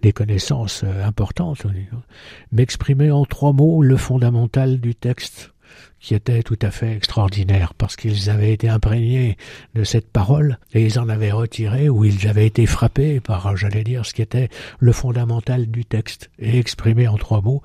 des 0.03 0.13
connaissances 0.13 0.83
euh, 0.85 1.05
importantes, 1.05 1.67
m'exprimer 2.53 3.11
en 3.11 3.25
trois 3.25 3.53
mots 3.53 3.83
le 3.83 3.97
fondamental 3.97 4.81
du 4.81 4.95
texte 4.95 5.53
qui 5.99 6.15
était 6.15 6.43
tout 6.43 6.59
à 6.63 6.71
fait 6.71 6.95
extraordinaire 6.95 7.75
parce 7.75 7.97
qu'ils 7.97 8.31
avaient 8.31 8.53
été 8.53 8.69
imprégnés 8.69 9.37
de 9.75 9.83
cette 9.83 10.09
parole 10.11 10.59
et 10.73 10.85
ils 10.85 10.99
en 10.99 11.09
avaient 11.09 11.33
retiré 11.33 11.89
ou 11.89 12.05
ils 12.05 12.29
avaient 12.29 12.47
été 12.47 12.65
frappés 12.67 13.19
par, 13.19 13.57
j'allais 13.57 13.83
dire, 13.83 14.07
ce 14.07 14.15
qui 14.15 14.23
était 14.23 14.49
le 14.79 14.93
fondamental 14.93 15.67
du 15.67 15.85
texte 15.85 16.31
et 16.39 16.59
exprimé 16.59 17.09
en 17.09 17.17
trois 17.17 17.41
mots. 17.41 17.63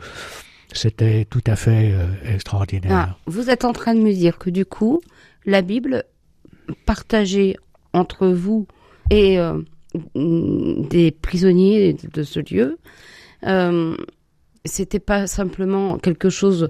C'était 0.74 1.26
tout 1.26 1.43
à 1.45 1.56
fait 1.56 1.93
extraordinaire. 2.26 2.91
Ah, 2.91 3.17
vous 3.28 3.50
êtes 3.50 3.65
en 3.65 3.74
train 3.74 3.93
de 3.93 4.00
me 4.00 4.13
dire 4.13 4.39
que 4.39 4.50
du 4.50 4.65
coup, 4.65 5.02
la 5.45 5.62
Bible 5.62 6.06
partagé 6.86 7.57
entre 7.93 8.27
vous 8.27 8.67
et 9.10 9.39
euh, 9.39 9.62
des 10.15 11.12
prisonniers 11.12 11.95
de 12.13 12.23
ce 12.23 12.39
lieu, 12.39 12.77
euh, 13.45 13.95
c'était 14.65 14.99
pas 14.99 15.27
simplement 15.27 15.97
quelque 15.97 16.29
chose 16.29 16.69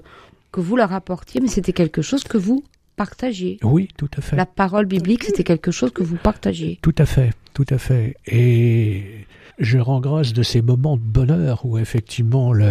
que 0.50 0.60
vous 0.60 0.76
leur 0.76 0.92
apportiez, 0.92 1.40
mais 1.40 1.48
c'était 1.48 1.72
quelque 1.72 2.02
chose 2.02 2.24
que 2.24 2.38
vous 2.38 2.64
partagiez. 2.96 3.58
Oui, 3.62 3.88
tout 3.96 4.10
à 4.16 4.20
fait. 4.20 4.36
La 4.36 4.46
parole 4.46 4.86
biblique, 4.86 5.24
c'était 5.24 5.44
quelque 5.44 5.70
chose 5.70 5.90
que 5.92 6.02
vous 6.02 6.16
partagiez. 6.16 6.78
Tout 6.82 6.94
à 6.98 7.06
fait, 7.06 7.30
tout 7.54 7.66
à 7.70 7.78
fait. 7.78 8.16
Et 8.26 9.26
je 9.58 9.78
rends 9.78 10.00
grâce 10.00 10.32
de 10.32 10.42
ces 10.42 10.62
moments 10.62 10.96
de 10.96 11.02
bonheur 11.02 11.64
où 11.64 11.78
effectivement 11.78 12.52
le, 12.52 12.70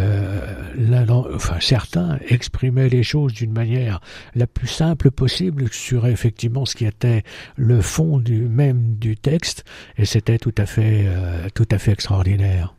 enfin, 1.34 1.57
certains 1.60 2.19
exprimaient 2.27 2.89
les 2.89 3.03
choses 3.03 3.34
d'une 3.34 3.51
manière 3.51 4.01
la 4.36 4.47
plus 4.47 4.67
simple 4.67 5.12
possible 5.12 5.71
sur 5.71 6.07
effectivement 6.07 6.65
ce 6.65 6.75
qui 6.75 6.86
était 6.86 7.23
le 7.55 7.81
fond 7.81 8.19
du 8.19 8.41
même 8.41 8.95
du 8.95 9.17
texte 9.17 9.63
et 9.97 10.05
c'était 10.05 10.38
tout 10.38 10.55
à 10.57 10.65
fait 10.65 11.05
euh, 11.05 11.47
tout 11.53 11.67
à 11.71 11.77
fait 11.77 11.91
extraordinaire 11.91 12.73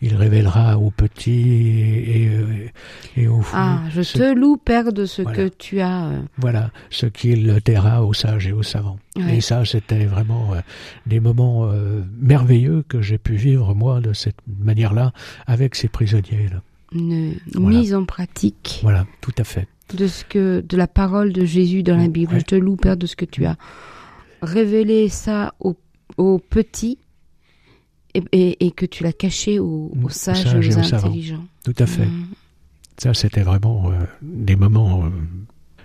il 0.00 0.14
révélera 0.14 0.78
aux 0.78 0.90
petits 0.90 1.48
et, 1.48 2.70
et, 3.16 3.26
aux 3.26 3.40
fous. 3.40 3.56
Ah, 3.56 3.80
je 3.90 4.02
te 4.02 4.32
loue, 4.32 4.56
Père, 4.56 4.92
de 4.92 5.06
ce 5.06 5.22
que 5.22 5.48
tu 5.48 5.80
as. 5.80 6.06
Euh, 6.06 6.20
voilà, 6.36 6.70
ce 6.90 7.06
qu'il 7.06 7.60
taira 7.62 8.04
aux 8.04 8.12
sages 8.12 8.46
et 8.46 8.52
aux 8.52 8.62
savants. 8.62 8.98
Et 9.28 9.40
ça, 9.40 9.64
c'était 9.64 10.04
vraiment 10.04 10.54
euh, 10.54 10.60
des 11.06 11.18
moments 11.18 11.64
euh, 11.64 12.02
merveilleux 12.20 12.84
que 12.88 13.02
j'ai 13.02 13.18
pu 13.18 13.34
vivre, 13.34 13.74
moi, 13.74 14.00
de 14.00 14.12
cette 14.12 14.38
manière-là, 14.46 15.12
avec 15.46 15.74
ces 15.74 15.88
prisonniers-là. 15.88 16.62
Une 16.92 17.36
mise 17.54 17.94
en 17.94 18.04
pratique. 18.04 18.80
Voilà, 18.82 19.06
tout 19.20 19.34
à 19.38 19.44
fait. 19.44 19.68
De 19.94 20.06
ce 20.06 20.24
que, 20.24 20.60
de 20.60 20.76
la 20.76 20.86
parole 20.86 21.32
de 21.32 21.44
Jésus 21.44 21.82
dans 21.82 21.96
la 21.96 22.08
Bible. 22.08 22.38
Je 22.38 22.44
te 22.44 22.54
loue, 22.54 22.76
Père, 22.76 22.96
de 22.96 23.06
ce 23.06 23.16
que 23.16 23.24
tu 23.24 23.44
as 23.46 23.56
révélé 24.42 25.08
ça 25.08 25.54
aux, 25.60 25.76
aux 26.16 26.38
petits 26.38 26.98
et, 28.32 28.70
que 28.72 28.86
tu 28.86 29.02
l'as 29.02 29.12
caché 29.12 29.58
aux, 29.58 29.92
sages, 30.08 30.46
et 30.54 30.68
aux, 30.68 30.78
intelligents. 30.78 31.44
Tout 31.64 31.74
à 31.78 31.86
fait. 31.86 32.06
Mm. 32.06 32.26
Ça, 32.98 33.14
c'était 33.14 33.42
vraiment 33.42 33.90
euh, 33.90 33.98
des 34.22 34.56
moments 34.56 35.04
euh, 35.04 35.10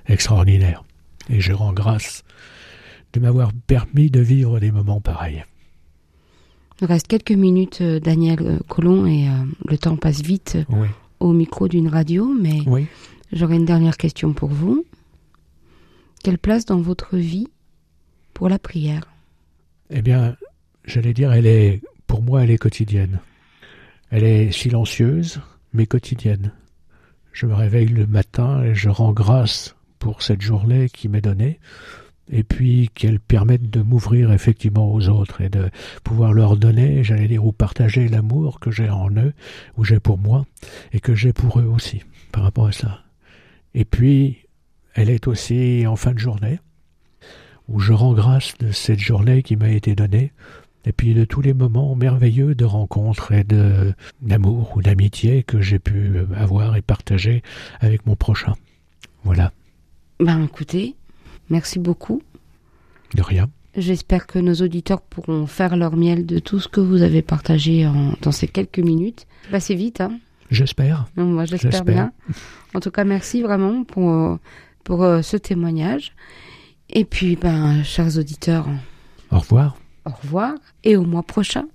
extraordinaires. 0.07 0.83
Et 1.29 1.39
je 1.39 1.53
rends 1.53 1.73
grâce 1.73 2.23
de 3.13 3.19
m'avoir 3.19 3.51
permis 3.67 4.09
de 4.09 4.19
vivre 4.19 4.59
des 4.59 4.71
moments 4.71 4.99
pareils. 4.99 5.43
Il 6.81 6.87
reste 6.87 7.07
quelques 7.07 7.31
minutes, 7.31 7.79
euh, 7.81 7.99
Daniel 7.99 8.59
Colomb, 8.67 9.05
et 9.05 9.27
le 9.67 9.77
temps 9.77 9.97
passe 9.97 10.21
vite 10.21 10.57
au 11.19 11.31
micro 11.31 11.67
d'une 11.67 11.87
radio, 11.87 12.33
mais 12.39 12.59
j'aurais 13.31 13.55
une 13.55 13.65
dernière 13.65 13.97
question 13.97 14.33
pour 14.33 14.49
vous. 14.49 14.85
Quelle 16.23 16.37
place 16.37 16.65
dans 16.65 16.81
votre 16.81 17.17
vie 17.17 17.47
pour 18.33 18.49
la 18.49 18.59
prière? 18.59 19.03
Eh 19.89 20.01
bien, 20.01 20.35
j'allais 20.85 21.13
dire, 21.13 21.31
elle 21.33 21.45
est 21.45 21.81
pour 22.07 22.21
moi, 22.21 22.43
elle 22.43 22.51
est 22.51 22.57
quotidienne. 22.57 23.19
Elle 24.09 24.23
est 24.23 24.51
silencieuse, 24.51 25.41
mais 25.73 25.85
quotidienne. 25.85 26.51
Je 27.31 27.47
me 27.47 27.53
réveille 27.55 27.87
le 27.87 28.05
matin 28.05 28.63
et 28.63 28.75
je 28.75 28.89
rends 28.89 29.13
grâce 29.13 29.75
pour 29.99 30.21
cette 30.21 30.41
journée 30.41 30.89
qui 30.89 31.09
m'est 31.09 31.21
donnée, 31.21 31.59
et 32.33 32.43
puis 32.43 32.89
qu'elle 32.95 33.19
permette 33.19 33.69
de 33.69 33.83
m'ouvrir 33.83 34.31
effectivement 34.31 34.91
aux 34.91 35.07
autres 35.07 35.41
et 35.41 35.49
de 35.49 35.69
pouvoir 36.03 36.33
leur 36.33 36.57
donner, 36.57 37.03
j'allais 37.03 37.27
dire, 37.27 37.45
ou 37.45 37.51
partager 37.51 38.07
l'amour 38.07 38.59
que 38.59 38.71
j'ai 38.71 38.89
en 38.89 39.11
eux, 39.11 39.33
ou 39.77 39.83
j'ai 39.83 39.99
pour 39.99 40.17
moi, 40.17 40.45
et 40.93 40.99
que 40.99 41.13
j'ai 41.13 41.31
pour 41.31 41.59
eux 41.59 41.67
aussi, 41.67 42.01
par 42.31 42.43
rapport 42.43 42.65
à 42.65 42.71
ça. 42.71 43.01
Et 43.75 43.85
puis, 43.85 44.47
elle 44.95 45.11
est 45.11 45.27
aussi 45.27 45.85
en 45.85 45.95
fin 45.95 46.11
de 46.11 46.19
journée, 46.19 46.59
où 47.69 47.79
je 47.79 47.93
rends 47.93 48.13
grâce 48.13 48.57
de 48.57 48.71
cette 48.71 48.99
journée 48.99 49.43
qui 49.43 49.55
m'a 49.55 49.69
été 49.69 49.93
donnée, 49.93 50.33
et 50.85 50.91
puis 50.91 51.13
de 51.13 51.25
tous 51.25 51.41
les 51.41 51.53
moments 51.53 51.95
merveilleux 51.95 52.55
de 52.55 52.65
rencontres 52.65 53.31
et 53.31 53.45
d'amour 54.23 54.75
ou 54.75 54.81
d'amitié 54.81 55.43
que 55.43 55.61
j'ai 55.61 55.79
pu 55.79 56.17
avoir 56.35 56.75
et 56.75 56.81
partager 56.81 57.43
avec 57.79 58.07
mon 58.07 58.15
prochain. 58.15 58.55
Voilà. 59.23 59.51
Ben 60.19 60.43
écoutez, 60.43 60.95
merci 61.49 61.79
beaucoup. 61.79 62.21
De 63.15 63.21
rien. 63.21 63.49
J'espère 63.75 64.27
que 64.27 64.39
nos 64.39 64.53
auditeurs 64.55 65.01
pourront 65.01 65.47
faire 65.47 65.75
leur 65.75 65.95
miel 65.95 66.25
de 66.25 66.39
tout 66.39 66.59
ce 66.59 66.67
que 66.67 66.79
vous 66.79 67.01
avez 67.01 67.21
partagé 67.21 67.89
dans 68.21 68.31
ces 68.31 68.47
quelques 68.47 68.79
minutes. 68.79 69.25
C'est 69.59 69.75
vite, 69.75 70.01
hein 70.01 70.19
J'espère. 70.51 71.05
Moi, 71.15 71.45
j'espère 71.45 71.83
bien. 71.83 72.11
En 72.75 72.79
tout 72.79 72.91
cas, 72.91 73.03
merci 73.03 73.41
vraiment 73.41 73.83
pour, 73.83 74.37
pour 74.83 75.03
euh, 75.03 75.21
ce 75.21 75.37
témoignage. 75.37 76.13
Et 76.89 77.05
puis, 77.05 77.35
ben, 77.35 77.83
chers 77.83 78.17
auditeurs. 78.17 78.67
Au 79.31 79.39
revoir. 79.39 79.75
Au 80.05 80.11
revoir 80.11 80.53
et 80.83 80.95
au 80.95 81.03
mois 81.05 81.23
prochain. 81.23 81.65